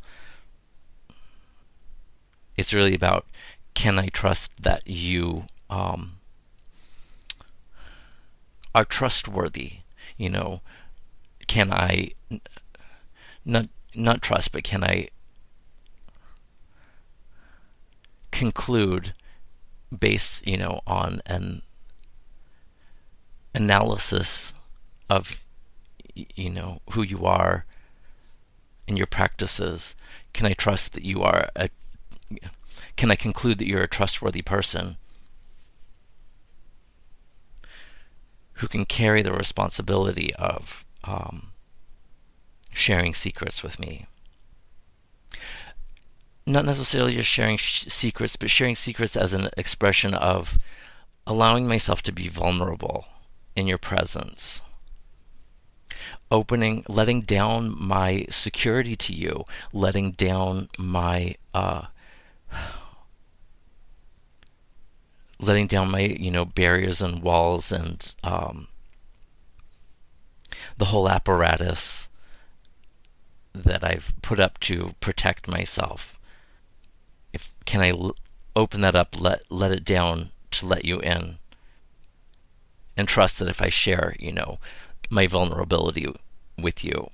[2.57, 3.27] It's really about
[3.75, 6.14] can I trust that you um,
[8.75, 9.79] are trustworthy.
[10.17, 10.61] You know,
[11.47, 12.13] can I
[13.45, 15.09] not not trust, but can I
[18.31, 19.15] conclude
[19.97, 21.63] based, you know, on an
[23.55, 24.53] analysis
[25.09, 25.45] of
[26.15, 27.65] you know who you are
[28.87, 29.95] and your practices
[30.33, 31.69] can i trust that you are a
[32.97, 34.97] can i conclude that you're a trustworthy person
[38.55, 41.53] who can carry the responsibility of um,
[42.73, 44.07] sharing secrets with me.
[46.47, 50.59] Not necessarily just sharing sh- secrets, but sharing secrets as an expression of
[51.27, 53.07] allowing myself to be vulnerable
[53.57, 54.61] in your presence.
[56.31, 61.87] Opening, letting down my security to you, letting down my uh,
[65.45, 68.69] letting down my you know barriers and walls and um,
[70.77, 72.09] the whole apparatus
[73.53, 76.19] that I've put up to protect myself.
[77.33, 78.17] If can I l-
[78.57, 81.39] open that up, let let it down to let you in,
[82.97, 84.59] and trust that if I share, you know,
[85.11, 86.13] my vulnerability
[86.59, 87.11] with you,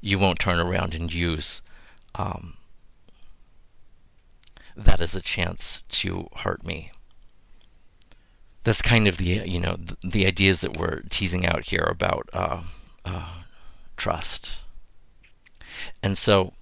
[0.00, 1.62] you won't turn around and use
[2.14, 2.57] um,
[4.78, 6.92] that is a chance to hurt me.
[8.62, 12.30] That's kind of the you know the, the ideas that we're teasing out here about
[12.32, 12.62] uh,
[13.04, 13.42] uh,
[13.96, 14.58] trust.
[16.02, 16.52] And so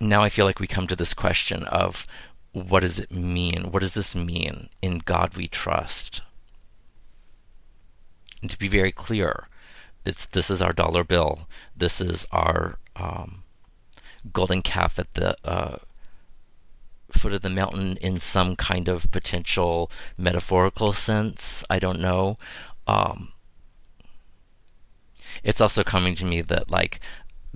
[0.00, 2.06] now I feel like we come to this question of
[2.52, 3.70] what does it mean?
[3.70, 4.68] What does this mean?
[4.82, 6.22] In God we trust.
[8.42, 9.48] And to be very clear,
[10.04, 11.48] it's this is our dollar bill.
[11.76, 13.43] This is our um,
[14.32, 15.78] golden calf at the uh,
[17.10, 21.64] foot of the mountain in some kind of potential metaphorical sense.
[21.70, 22.36] I don't know.
[22.86, 23.32] Um,
[25.42, 27.00] it's also coming to me that like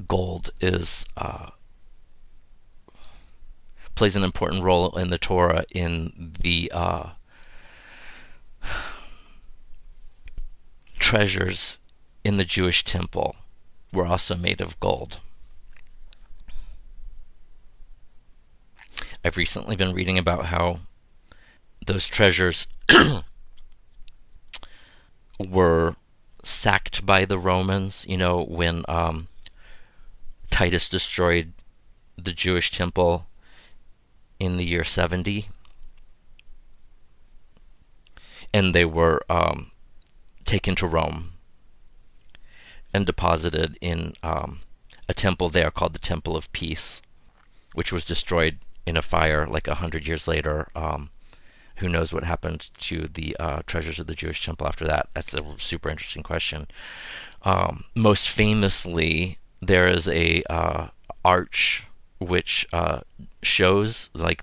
[0.07, 1.51] gold is uh,
[3.95, 7.11] plays an important role in the Torah in the uh,
[10.99, 11.79] treasures
[12.25, 13.37] in the Jewish temple
[13.93, 15.21] were also made of gold.
[19.25, 20.81] I've recently been reading about how
[21.85, 22.67] those treasures
[25.39, 25.97] were
[26.43, 29.29] sacked by the Romans, you know, when um,
[30.51, 31.53] Titus destroyed
[32.17, 33.27] the Jewish temple
[34.39, 35.49] in the year 70.
[38.55, 39.71] And they were um,
[40.45, 41.33] taken to Rome
[42.95, 44.61] and deposited in um,
[45.09, 47.03] a temple there called the Temple of Peace,
[47.75, 48.59] which was destroyed
[48.89, 50.69] in a fire like a hundred years later.
[50.75, 51.11] Um,
[51.77, 55.11] who knows what happened to the uh, treasures of the Jewish temple after that?
[55.15, 56.67] That's a super interesting question.
[57.43, 60.89] Um, most famously, there is a uh,
[61.25, 61.85] arch
[62.19, 63.01] which uh,
[63.43, 64.43] shows like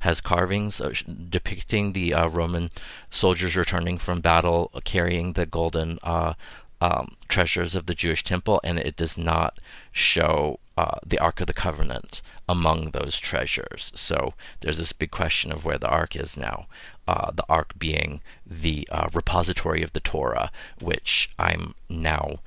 [0.00, 0.92] has carvings uh,
[1.28, 2.70] depicting the uh, Roman
[3.10, 6.34] soldiers returning from battle carrying the golden uh,
[6.80, 9.58] um, treasures of the Jewish temple, and it does not
[9.92, 13.92] show uh, the Ark of the Covenant among those treasures.
[13.94, 16.66] So there's this big question of where the Ark is now.
[17.06, 22.40] Uh, the Ark being the repository of the Torah, which I'm now,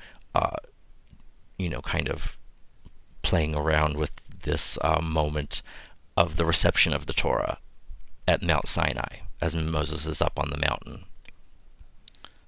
[1.58, 2.38] you know, kind of
[3.22, 4.12] playing around with
[4.44, 5.62] this uh, moment
[6.16, 7.58] of the reception of the Torah
[8.28, 11.06] at Mount Sinai as Moses is up on the mountain.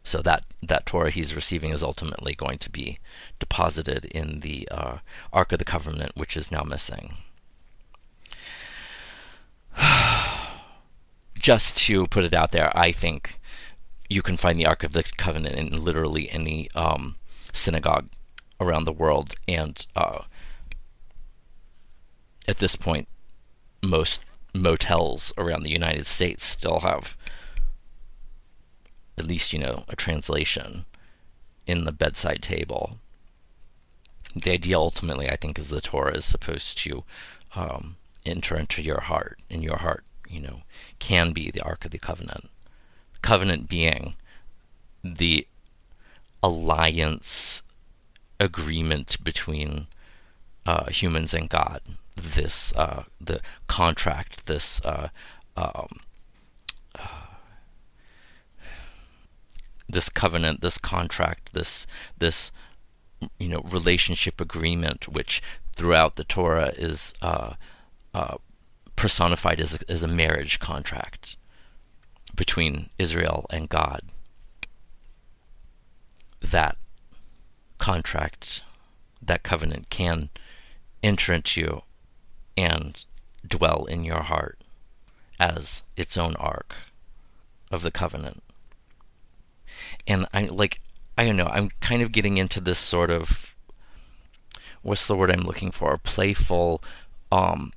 [0.04, 3.00] So that that Torah he's receiving is ultimately going to be
[3.38, 4.98] deposited in the uh,
[5.32, 7.18] Ark of the Covenant, which is now missing.
[11.36, 13.40] Just to put it out there, I think
[14.10, 17.16] you can find the Ark of the Covenant in literally any um,
[17.54, 18.10] synagogue
[18.60, 20.24] around the world, and uh,
[22.48, 23.08] at this point,
[23.82, 24.22] most
[24.54, 27.16] motels around the United States still have
[29.18, 30.86] at least, you know, a translation
[31.68, 32.98] in the bedside table.
[34.36, 37.04] The idea ultimately, I think, is the Torah is supposed to
[37.56, 40.62] um, enter into your heart, and your heart, you know,
[41.00, 42.50] can be the Ark of the Covenant.
[43.22, 44.16] Covenant being
[45.04, 45.48] the
[46.42, 47.62] alliance
[48.40, 49.88] agreement between
[50.66, 51.82] uh, humans and God
[52.22, 55.10] this uh, the contract, this uh,
[55.56, 56.00] um,
[59.88, 62.52] this covenant, this contract, this this
[63.38, 65.42] you know relationship agreement, which
[65.76, 67.14] throughout the Torah is
[68.14, 68.38] uh,
[68.96, 71.38] personified as a, as a marriage contract
[72.36, 74.02] between Israel and God.
[76.42, 76.78] That
[77.78, 78.62] contract,
[79.22, 80.30] that covenant can
[81.02, 81.82] enter into you
[82.58, 83.06] and
[83.48, 84.60] dwell in your heart
[85.40, 86.76] as its own ark
[87.72, 88.44] of the covenant.
[90.06, 90.82] And I like
[91.18, 93.56] I don't know, I'm kind of getting into this sort of
[94.82, 95.98] what's the word I'm looking for?
[95.98, 96.84] Playful
[97.32, 97.72] um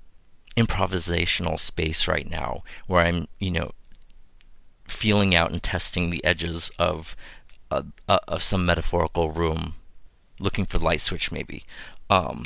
[0.57, 3.73] improvisational space right now where I'm, you know,
[4.87, 7.16] feeling out and testing the edges of
[7.70, 9.74] a, of some metaphorical room,
[10.39, 11.65] looking for the light switch maybe.
[12.11, 12.45] Um,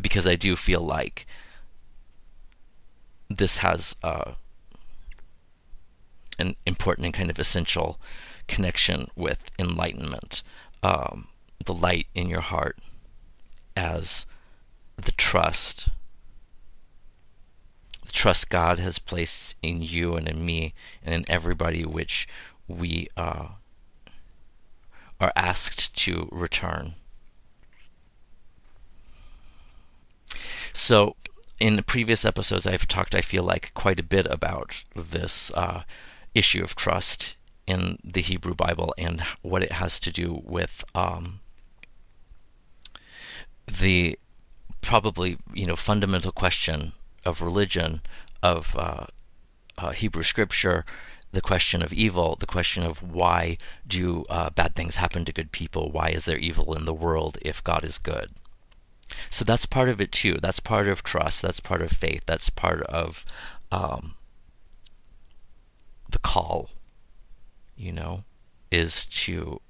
[0.00, 1.26] because I do feel like
[3.28, 4.32] this has uh,
[6.38, 8.00] an important and kind of essential
[8.48, 10.42] connection with enlightenment,
[10.82, 11.28] um,
[11.64, 12.78] the light in your heart
[13.76, 14.26] as
[14.96, 15.88] the trust.
[18.14, 20.72] Trust God has placed in you and in me
[21.02, 22.28] and in everybody which
[22.68, 23.48] we uh,
[25.20, 26.94] are asked to return.
[30.72, 31.16] So,
[31.58, 35.82] in previous episodes, I've talked, I feel like, quite a bit about this uh,
[36.36, 37.36] issue of trust
[37.66, 41.40] in the Hebrew Bible and what it has to do with um,
[43.66, 44.18] the
[44.80, 46.92] probably you know fundamental question
[47.24, 48.00] of religion
[48.42, 49.06] of uh,
[49.78, 50.84] uh, Hebrew Scripture
[51.34, 55.52] the question of evil, the question of why do uh, bad things happen to good
[55.52, 55.90] people?
[55.90, 58.30] Why is there evil in the world if God is good?
[59.30, 60.38] So that's part of it too.
[60.40, 61.42] That's part of trust.
[61.42, 62.22] That's part of faith.
[62.26, 63.26] That's part of
[63.70, 64.14] um,
[66.08, 66.70] the call,
[67.76, 68.24] you know,
[68.70, 69.60] is to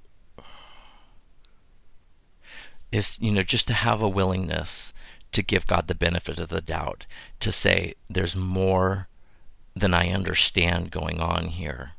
[2.91, 4.93] is you know just to have a willingness
[5.35, 7.05] to give God the benefit of the doubt,
[7.41, 9.09] to say there's more
[9.75, 11.91] than I understand going on here.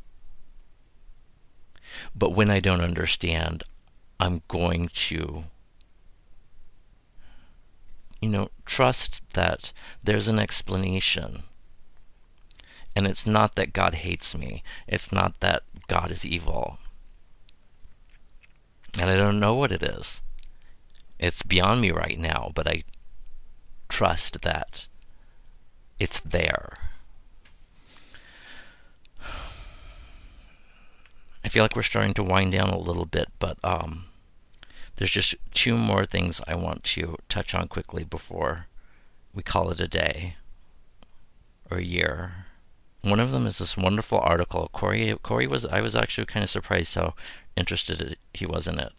[2.14, 3.62] But when I don't understand,
[4.18, 5.44] I'm going to,
[8.22, 11.42] you know, trust that there's an explanation.
[12.94, 14.62] And it's not that God hates me.
[14.88, 16.78] It's not that God is evil.
[18.98, 20.22] And I don't know what it is.
[21.18, 22.84] It's beyond me right now, but I
[23.88, 24.88] trust that
[25.98, 26.74] it's there.
[31.44, 34.06] I feel like we're starting to wind down a little bit, but um,
[34.96, 38.66] there's just two more things I want to touch on quickly before
[39.32, 40.36] we call it a day
[41.70, 42.46] or a year.
[43.02, 44.70] One of them is this wonderful article.
[44.72, 47.14] Corey, Corey was I was actually kind of surprised how
[47.56, 48.92] interested he was in it,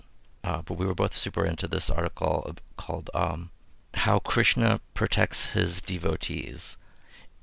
[0.43, 3.49] uh, but we were both super into this article called um,
[3.98, 6.78] "How Krishna Protects His Devotees."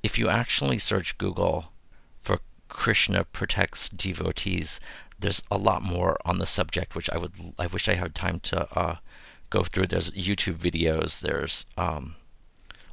[0.03, 1.71] If you actually search Google
[2.19, 4.79] for Krishna protects devotees.
[5.19, 8.39] There's a lot more on the subject, which I would I wish I had time
[8.41, 8.95] to uh,
[9.49, 9.87] go through.
[9.87, 11.21] There's YouTube videos.
[11.21, 12.15] There's um,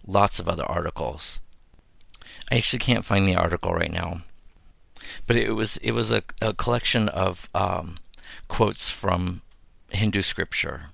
[0.07, 1.41] lots of other articles.
[2.51, 4.23] I actually can't find the article right now,
[5.27, 7.99] but it was it was a, a collection of um,
[8.49, 9.43] quotes from
[9.91, 10.91] Hindu scripture,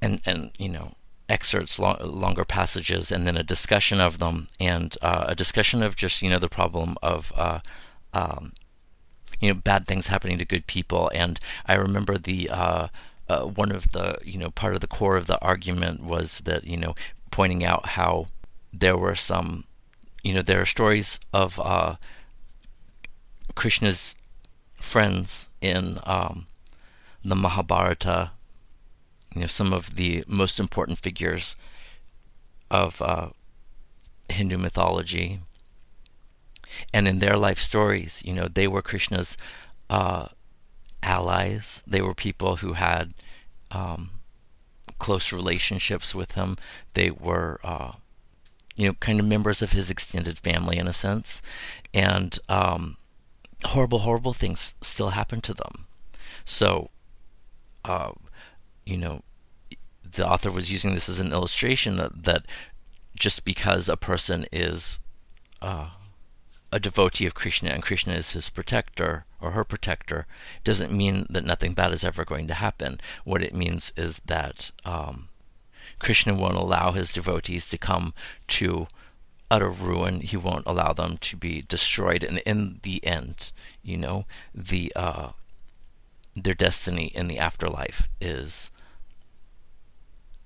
[0.00, 0.94] and and you know
[1.28, 5.96] excerpts, lo- longer passages, and then a discussion of them, and uh, a discussion of
[5.96, 7.60] just you know the problem of uh,
[8.12, 8.52] um,
[9.40, 11.10] you know bad things happening to good people.
[11.14, 12.88] And I remember the uh,
[13.28, 16.64] uh, one of the you know part of the core of the argument was that
[16.64, 16.94] you know
[17.30, 18.26] pointing out how
[18.72, 19.64] there were some
[20.22, 21.96] you know there are stories of uh,
[23.54, 24.14] Krishna's
[24.76, 26.46] friends in um,
[27.24, 28.32] the Mahabharata.
[29.34, 31.56] You know some of the most important figures
[32.70, 33.28] of uh,
[34.28, 35.40] Hindu mythology
[36.92, 39.36] and in their life stories, you know, they were Krishna's
[39.90, 40.28] uh,
[41.02, 41.82] allies.
[41.86, 43.14] They were people who had
[43.70, 44.10] um,
[44.98, 46.56] close relationships with him.
[46.94, 47.92] They were, uh,
[48.76, 51.42] you know, kind of members of his extended family in a sense,
[51.92, 52.96] and um,
[53.64, 55.86] horrible, horrible things still happen to them.
[56.44, 56.90] So,
[57.84, 58.12] uh,
[58.84, 59.22] you know,
[60.04, 62.46] the author was using this as an illustration that, that
[63.14, 64.98] just because a person is
[65.60, 65.90] uh,
[66.70, 70.26] a devotee of Krishna and Krishna is his protector or her protector
[70.64, 73.00] doesn't mean that nothing bad is ever going to happen.
[73.24, 75.28] What it means is that um,
[75.98, 78.14] Krishna won't allow his devotees to come
[78.48, 78.86] to
[79.50, 80.20] utter ruin.
[80.20, 82.24] He won't allow them to be destroyed.
[82.24, 83.52] And in the end,
[83.82, 85.30] you know, the uh,
[86.34, 88.70] their destiny in the afterlife is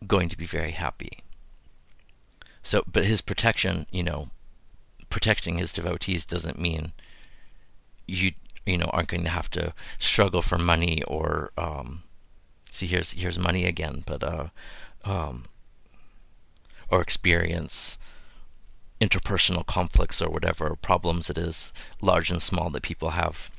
[0.06, 1.22] going to be very happy.
[2.62, 4.30] So, but his protection, you know,
[5.08, 6.92] protecting his devotees doesn't mean
[8.06, 8.32] you
[8.64, 12.02] you know aren't going to have to struggle for money or um,
[12.70, 14.48] see here's here's money again, but uh,
[15.04, 15.44] um,
[16.90, 17.98] or experience
[19.00, 23.50] interpersonal conflicts or whatever problems it is, large and small, that people have.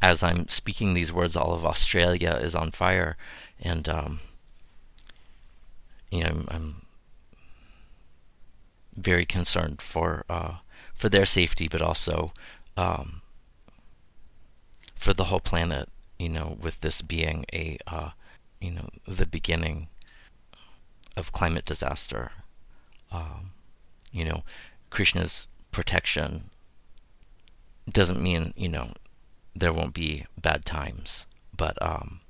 [0.00, 3.16] As I'm speaking these words, all of Australia is on fire,
[3.60, 4.20] and um,
[6.10, 6.74] you know I'm, I'm
[8.96, 10.56] very concerned for uh,
[10.94, 12.32] for their safety, but also
[12.76, 13.22] um,
[14.94, 15.88] for the whole planet.
[16.18, 18.10] You know, with this being a uh,
[18.60, 19.88] you know the beginning
[21.16, 22.32] of climate disaster.
[23.10, 23.52] Um,
[24.12, 24.42] you know,
[24.90, 26.50] Krishna's protection
[27.90, 28.92] doesn't mean you know
[29.58, 31.26] there won't be bad times,
[31.56, 32.20] but um,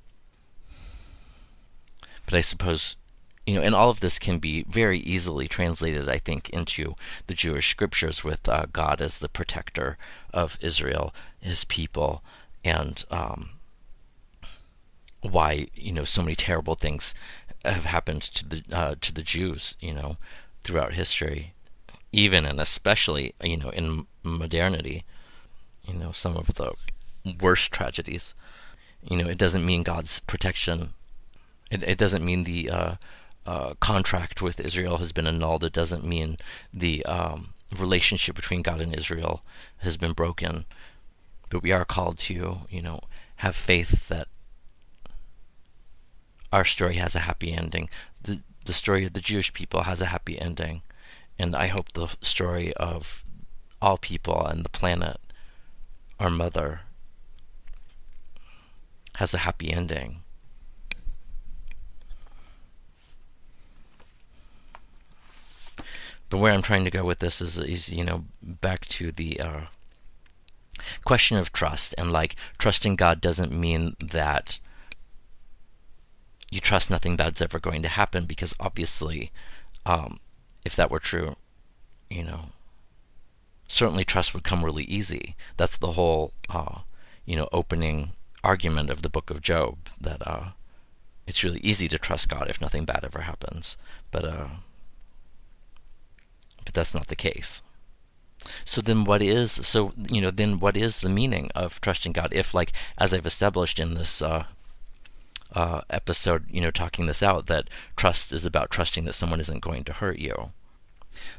[2.25, 2.95] but I suppose
[3.49, 6.93] you know, and all of this can be very easily translated, I think, into
[7.25, 9.97] the Jewish scriptures with uh, God as the protector
[10.31, 12.21] of Israel, His people,
[12.63, 13.49] and um,
[15.21, 17.15] why you know so many terrible things
[17.65, 20.17] have happened to the uh, to the Jews, you know,
[20.63, 21.53] throughout history,
[22.11, 25.05] even and especially you know in modernity,
[25.87, 26.73] you know, some of the
[27.39, 28.33] worst tragedies.
[29.03, 30.93] You know, it doesn't mean God's protection.
[31.71, 32.95] It, it doesn't mean the uh,
[33.45, 36.37] uh, contract with Israel has been annulled, it doesn't mean
[36.73, 39.41] the um, relationship between God and Israel
[39.79, 40.65] has been broken.
[41.49, 43.01] But we are called to, you know,
[43.37, 44.27] have faith that
[46.51, 47.89] our story has a happy ending.
[48.21, 50.81] The the story of the Jewish people has a happy ending.
[51.39, 53.23] And I hope the story of
[53.81, 55.19] all people and the planet,
[56.19, 56.81] our mother,
[59.19, 60.21] has a happy ending.
[66.29, 69.41] But where I'm trying to go with this is, is you know, back to the
[69.41, 69.61] uh,
[71.03, 71.93] question of trust.
[71.97, 74.61] And like, trusting God doesn't mean that
[76.49, 79.31] you trust nothing bad's ever going to happen, because obviously,
[79.85, 80.19] um,
[80.63, 81.35] if that were true,
[82.09, 82.51] you know,
[83.67, 85.35] certainly trust would come really easy.
[85.57, 86.79] That's the whole, uh,
[87.25, 88.13] you know, opening
[88.43, 90.49] argument of the book of Job that uh,
[91.27, 93.77] it's really easy to trust God if nothing bad ever happens.
[94.11, 94.47] But uh,
[96.65, 97.61] but that's not the case.
[98.65, 102.29] So then what is so you know then what is the meaning of trusting God
[102.31, 104.45] if like as I've established in this uh,
[105.53, 109.61] uh, episode you know talking this out that trust is about trusting that someone isn't
[109.61, 110.51] going to hurt you.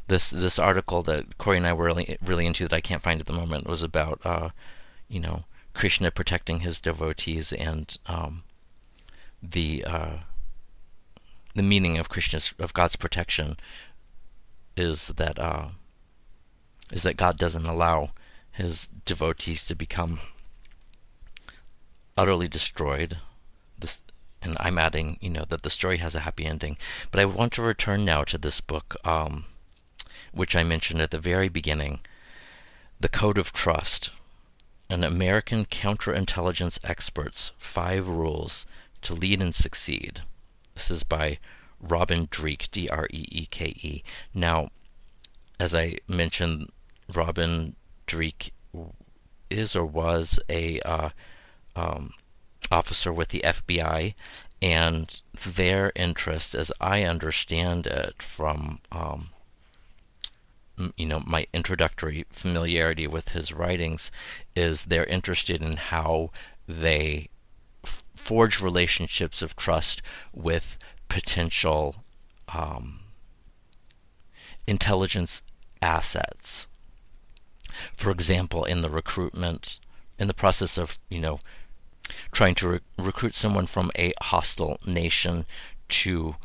[0.08, 3.20] This this article that Corey and I were really really into that I can't find
[3.20, 4.50] at the moment was about uh,
[5.08, 5.44] you know
[5.74, 8.42] Krishna protecting his devotees and um,
[9.42, 10.16] the uh,
[11.54, 13.56] the meaning of Krishna's of God's protection
[14.76, 15.68] is that uh,
[16.92, 18.10] is that God doesn't allow
[18.52, 20.20] his devotees to become
[22.16, 23.18] utterly destroyed.
[23.78, 24.00] This,
[24.42, 26.76] and I'm adding, you know, that the story has a happy ending.
[27.10, 29.46] But I want to return now to this book, um,
[30.32, 32.00] which I mentioned at the very beginning,
[32.98, 34.10] "The Code of Trust."
[34.90, 38.66] An American counterintelligence expert's five rules
[39.02, 40.22] to lead and succeed.
[40.74, 41.38] This is by
[41.80, 44.02] Robin Dreeke, D R E E K E.
[44.34, 44.70] Now,
[45.60, 46.72] as I mentioned,
[47.14, 47.76] Robin
[48.06, 48.52] Dreeke
[49.48, 51.10] is or was a uh,
[51.76, 52.12] um,
[52.72, 54.14] officer with the FBI,
[54.60, 59.30] and their interest, as I understand it from um,
[60.96, 64.10] you know my introductory familiarity with his writings,
[64.54, 66.30] is they're interested in how
[66.66, 67.28] they
[67.84, 70.02] f- forge relationships of trust
[70.32, 70.76] with
[71.08, 71.96] potential
[72.48, 73.00] um,
[74.66, 75.42] intelligence
[75.82, 76.66] assets.
[77.96, 79.80] For example, in the recruitment,
[80.18, 81.38] in the process of, you know,
[82.32, 85.46] trying to re- recruit someone from a hostile nation
[85.88, 86.36] to,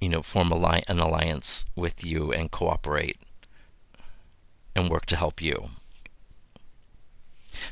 [0.00, 3.18] you know, form li- an alliance with you and cooperate
[4.74, 5.70] and work to help you.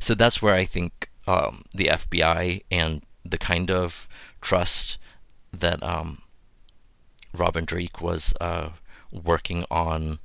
[0.01, 4.09] So that's where I think um, the FBI and the kind of
[4.41, 4.99] trust
[5.53, 6.23] that um,
[7.35, 8.71] Robin Dreeke was uh,
[9.11, 10.19] working on,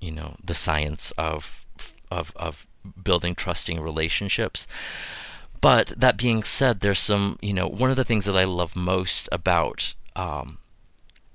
[0.00, 1.64] you know, the science of
[2.10, 2.66] of of
[3.02, 4.66] building trusting relationships.
[5.60, 8.76] But that being said, there's some, you know, one of the things that I love
[8.76, 10.57] most about um,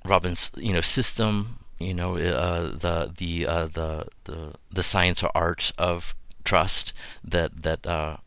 [0.05, 5.31] Robin's, you know, system, you know, uh, the the uh, the the the science or
[5.35, 6.93] art of trust
[7.23, 8.17] that that uh,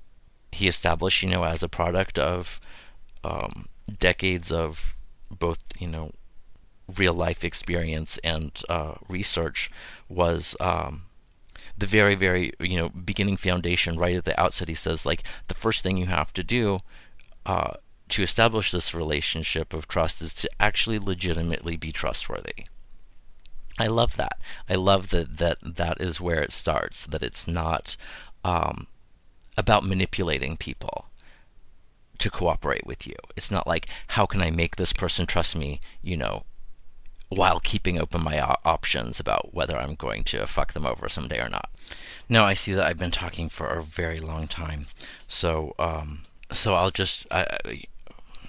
[0.53, 2.61] he established, you know, as a product of
[3.25, 3.67] um,
[3.99, 4.97] decades of
[5.31, 6.13] both, you know,
[6.97, 9.71] real life experience and uh, research
[10.09, 11.03] was um,
[11.77, 14.69] the very, very, you know, beginning foundation right at the outset.
[14.69, 16.79] He says, like, the first thing you have to do
[17.45, 17.75] uh,
[18.09, 22.67] to establish this relationship of trust is to actually legitimately be trustworthy.
[23.79, 24.39] I love that.
[24.69, 27.07] I love that that that is where it starts.
[27.07, 27.97] That it's not
[28.45, 28.87] um,
[29.57, 31.07] about manipulating people
[32.19, 33.17] to cooperate with you.
[33.37, 36.45] It's not like how can I make this person trust me, you know,
[37.29, 41.49] while keeping open my options about whether I'm going to fuck them over someday or
[41.49, 41.69] not.
[42.29, 44.87] Now I see that I've been talking for a very long time,
[45.29, 46.21] so um,
[46.53, 47.85] so I'll just I,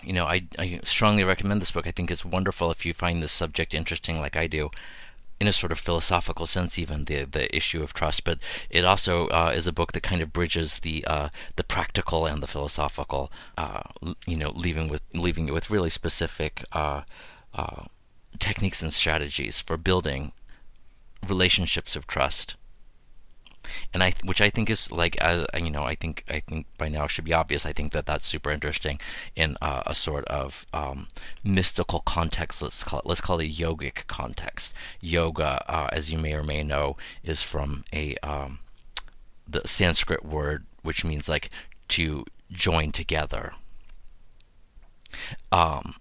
[0.07, 1.85] you know I I strongly recommend this book.
[1.85, 4.71] I think it's wonderful if you find this subject interesting like I do
[5.39, 8.23] in a sort of philosophical sense, even the the issue of trust.
[8.23, 8.39] But
[8.69, 12.41] it also uh, is a book that kind of bridges the uh, the practical and
[12.41, 13.31] the philosophical.
[13.57, 13.83] Uh,
[14.25, 17.01] you know, leaving with leaving you with really specific uh,
[17.53, 17.83] uh,
[18.39, 20.31] techniques and strategies for building
[21.27, 22.55] relationships of trust
[23.93, 26.89] and I, which I think is like, uh, you know, I think I think by
[26.89, 27.65] now should be obvious.
[27.65, 28.99] I think that that's super interesting
[29.35, 31.07] in uh, a sort of um,
[31.43, 32.61] mystical context.
[32.61, 34.73] Let's call it, let's call it yogic context.
[35.01, 38.59] Yoga, uh, as you may or may know, is from a um,
[39.47, 41.49] the Sanskrit word which means like
[41.89, 43.53] to join together.
[45.51, 45.95] Um,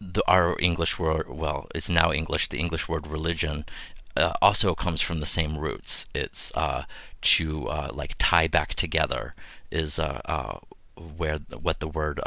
[0.00, 2.48] the our English word, well, it's now English.
[2.48, 3.64] The English word religion
[4.18, 6.06] uh, also comes from the same roots.
[6.14, 6.84] It's uh,
[7.22, 9.34] to uh, like tie back together
[9.70, 10.58] is uh, uh,
[11.16, 12.20] where what the word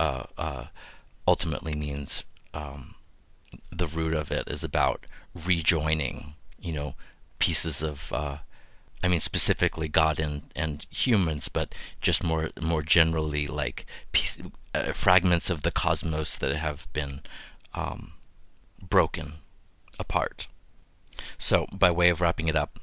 [1.27, 2.23] ultimately means.
[2.53, 2.95] Um,
[3.69, 5.05] the root of it is about
[5.45, 6.95] rejoining, you know,
[7.39, 8.11] pieces of.
[9.03, 14.37] I mean, specifically God and, and humans, but just more more generally, like piece,
[14.93, 17.21] fragments of the cosmos that have been
[17.73, 18.13] um,
[18.87, 19.33] broken
[19.97, 20.47] apart.
[21.37, 22.79] So, by way of wrapping it up,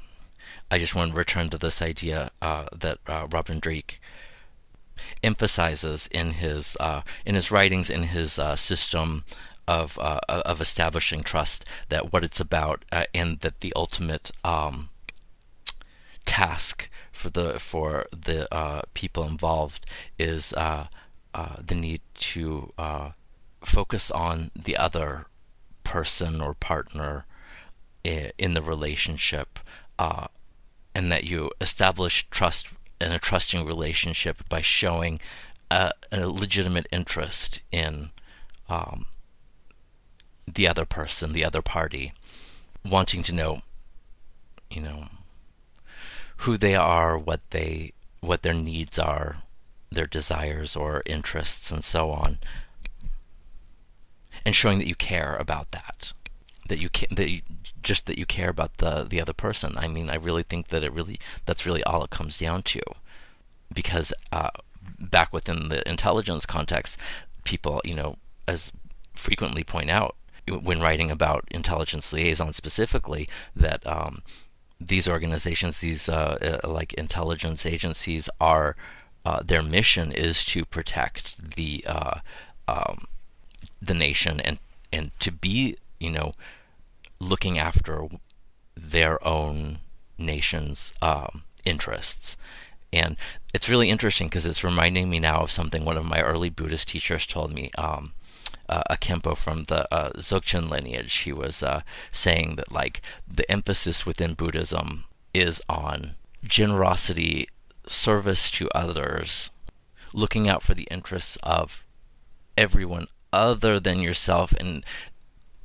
[0.70, 4.01] I just want to return to this idea uh, that uh, Robin Dreeke
[5.23, 9.24] emphasizes in his uh, in his writings, in his uh, system
[9.66, 14.90] of uh, of establishing trust, that what it's about, uh, and that the ultimate um,
[16.27, 19.86] task for the for the people involved
[20.19, 22.73] is the need to
[23.65, 25.27] focus on the other
[25.82, 27.24] person or partner
[28.05, 29.59] in the relationship,
[29.99, 30.29] uh,
[30.95, 32.69] and that you establish trust
[33.01, 35.20] in a trusting relationship by showing
[35.70, 38.11] a, a legitimate interest in
[38.69, 39.07] um,
[40.47, 42.12] the other person, the other party,
[42.85, 43.62] wanting to know,
[44.70, 45.07] you know,
[46.39, 49.43] who they are, what they, what their needs are,
[49.91, 52.39] their desires or interests, and so on,
[54.45, 56.12] and showing that you care about that,
[56.69, 57.43] that you can, that you,
[57.82, 59.74] just that you care about the the other person.
[59.77, 62.81] I mean, I really think that it really that's really all it comes down to,
[63.73, 64.51] because uh,
[64.99, 66.99] back within the intelligence context,
[67.45, 68.16] people you know
[68.47, 68.73] as
[69.15, 70.15] frequently point out
[70.49, 74.23] when writing about intelligence liaison specifically that um,
[74.81, 78.77] these organizations, these uh, uh, like intelligence agencies, are
[79.24, 82.20] uh, their mission is to protect the uh,
[82.66, 83.07] um,
[83.82, 84.59] the nation and
[84.93, 86.32] and to be you know
[87.20, 88.09] looking after
[88.77, 89.78] their own
[90.16, 92.36] nation's um, interests.
[92.93, 93.16] And
[93.53, 96.89] it's really interesting because it's reminding me now of something one of my early Buddhist
[96.89, 97.70] teachers told me.
[97.77, 98.12] Um,
[98.69, 98.82] uh,
[99.35, 101.81] from the uh, Dzogchen lineage, he was uh,
[102.12, 106.15] saying that like the emphasis within Buddhism is on
[106.45, 107.49] generosity,
[107.86, 109.51] service to others,
[110.12, 111.86] looking out for the interests of
[112.57, 114.85] everyone other than yourself, and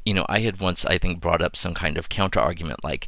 [0.05, 3.07] you know, I had once, I think, brought up some kind of counter argument like,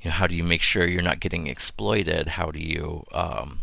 [0.00, 2.28] you know, how do you make sure you're not getting exploited?
[2.28, 3.60] How do you, um,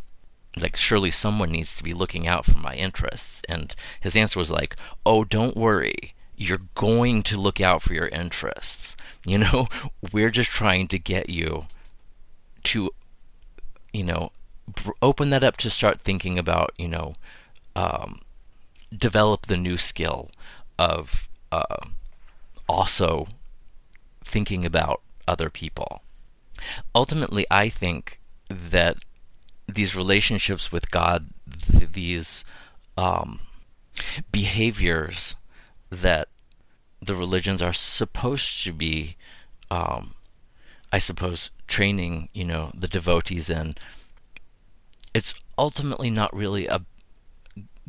[0.56, 3.42] like, surely someone needs to be looking out for my interests.
[3.50, 4.76] And his answer was like,
[5.06, 6.14] oh, don't worry.
[6.36, 8.96] You're going to look out for your interests.
[9.26, 9.68] You know,
[10.14, 11.66] we're just trying to get you
[12.64, 12.92] to,
[13.92, 14.32] you know,
[15.02, 17.16] open that up to start thinking about, you know,
[17.76, 18.22] um,
[18.98, 20.30] develop the new skill
[20.80, 21.88] of, uh,
[22.68, 23.28] also
[24.24, 26.02] thinking about other people.
[26.94, 28.20] Ultimately, I think
[28.50, 28.98] that
[29.68, 31.28] these relationships with God,
[31.72, 32.46] th- these
[32.98, 33.42] um,
[34.32, 35.36] behaviors
[35.90, 36.30] that
[37.02, 39.18] the religions are supposed to be,
[39.70, 40.14] um,
[40.92, 43.76] I suppose, training, you know, the devotees in.
[45.14, 46.82] It's ultimately not really a,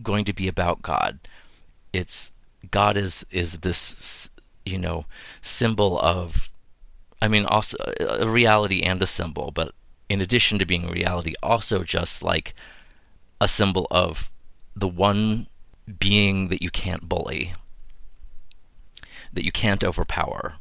[0.02, 1.18] going to be about God.
[1.92, 2.32] It's
[2.70, 4.30] God is is this
[4.68, 5.06] you know,
[5.42, 6.50] symbol of,
[7.20, 9.74] I mean, also a reality and a symbol, but
[10.08, 12.54] in addition to being a reality, also just like
[13.40, 14.30] a symbol of
[14.74, 15.46] the one
[15.98, 17.54] being that you can't bully,
[19.32, 20.56] that you can't overpower.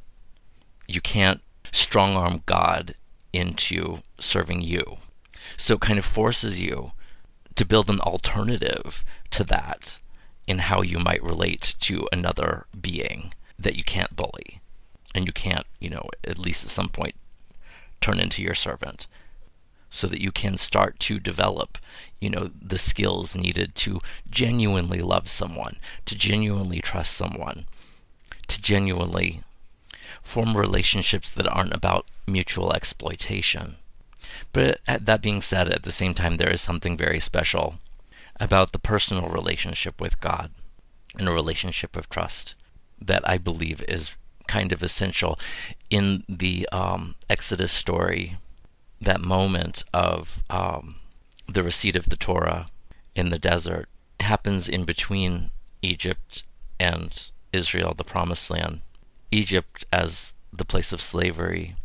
[0.88, 2.96] You can't strong arm God
[3.34, 4.98] into serving you.
[5.58, 6.92] So it kind of forces you
[7.56, 10.00] to build an alternative to that
[10.46, 14.62] in how you might relate to another being that you can't bully
[15.16, 17.16] and you can't, you know, at least at some point
[18.02, 19.08] turn into your servant
[19.90, 21.78] so that you can start to develop,
[22.20, 27.66] you know, the skills needed to genuinely love someone, to genuinely trust someone,
[28.48, 29.42] to genuinely
[30.22, 33.78] form relationships that aren't about mutual exploitation.
[34.52, 37.76] But that being said, at the same time, there is something very special
[38.40, 40.52] about the personal relationship with God
[41.18, 42.56] and a relationship of trust
[43.02, 44.12] that I believe is
[44.48, 45.38] kind of essential
[45.90, 48.38] in the um, Exodus story.
[49.00, 50.96] That moment of um,
[51.48, 52.68] the receipt of the Torah
[53.16, 53.88] in the desert
[54.20, 55.52] happens in between
[55.82, 56.44] Egypt
[56.80, 58.82] and Israel, the Promised Land.
[59.32, 61.76] Egypt as the place of slavery,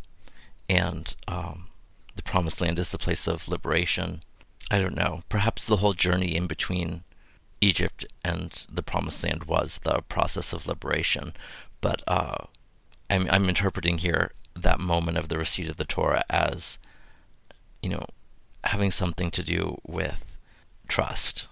[0.69, 1.67] and um,
[2.15, 4.21] the Promised Land is the place of liberation.
[4.71, 5.23] I don't know.
[5.29, 7.03] Perhaps the whole journey in between
[7.63, 11.33] Egypt and the Promised Land was the process of liberation.
[11.81, 12.45] But uh,
[13.09, 16.77] I'm, I'm interpreting here that moment of the receipt of the Torah as,
[17.81, 18.05] you know,
[18.63, 20.23] having something to do with
[20.87, 21.47] trust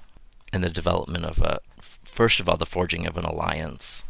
[0.53, 4.03] and the development of a, first of all, the forging of an alliance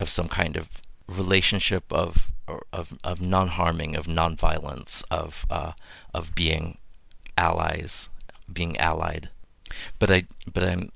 [0.00, 0.68] of some kind of
[1.08, 2.30] relationship of
[2.72, 5.72] of of non-harming, of non-violence, of uh,
[6.14, 6.78] of being
[7.36, 8.08] allies,
[8.52, 9.28] being allied.
[9.98, 10.90] But I but I'm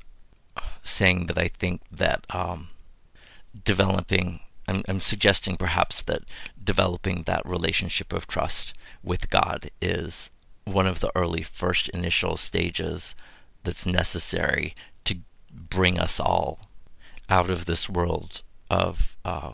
[0.82, 2.68] saying that I think that um,
[3.64, 4.40] developing
[4.70, 6.22] I'm, I'm suggesting perhaps that
[6.62, 10.30] developing that relationship of trust with God is
[10.64, 13.16] one of the early first initial stages
[13.64, 14.74] that's necessary
[15.04, 15.18] to
[15.52, 16.60] bring us all
[17.28, 19.52] out of this world of uh,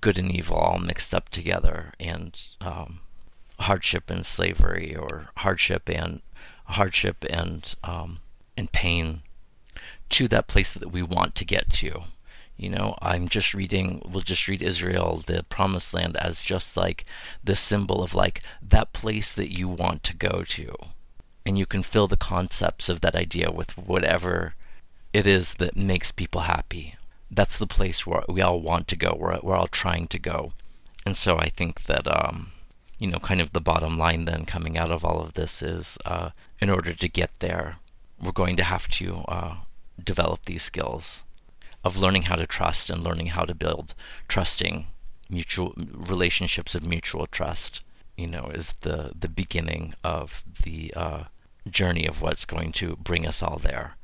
[0.00, 3.00] good and evil all mixed up together and um,
[3.60, 6.20] hardship and slavery or hardship and
[6.66, 8.18] hardship and um,
[8.56, 9.22] and pain
[10.12, 12.04] to that place that we want to get to
[12.56, 17.04] you know, I'm just reading, we'll just read Israel, the promised land, as just like
[17.42, 20.76] the symbol of like that place that you want to go to.
[21.44, 24.54] And you can fill the concepts of that idea with whatever
[25.12, 26.94] it is that makes people happy.
[27.30, 30.52] That's the place where we all want to go, we're, we're all trying to go.
[31.04, 32.52] And so I think that, um,
[32.98, 35.98] you know, kind of the bottom line then coming out of all of this is
[36.04, 36.30] uh,
[36.60, 37.78] in order to get there,
[38.20, 39.56] we're going to have to uh,
[40.04, 41.22] develop these skills
[41.84, 43.94] of learning how to trust and learning how to build
[44.28, 44.86] trusting
[45.28, 47.82] mutual relationships of mutual trust
[48.16, 51.24] you know is the the beginning of the uh,
[51.70, 53.96] journey of what's going to bring us all there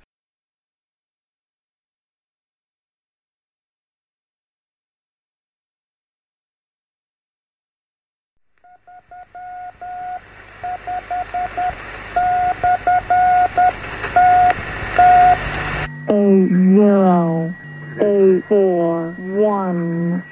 [16.10, 17.54] eight zero
[18.00, 20.22] eight four one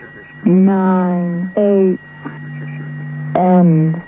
[0.44, 2.00] nine eight
[3.36, 4.02] and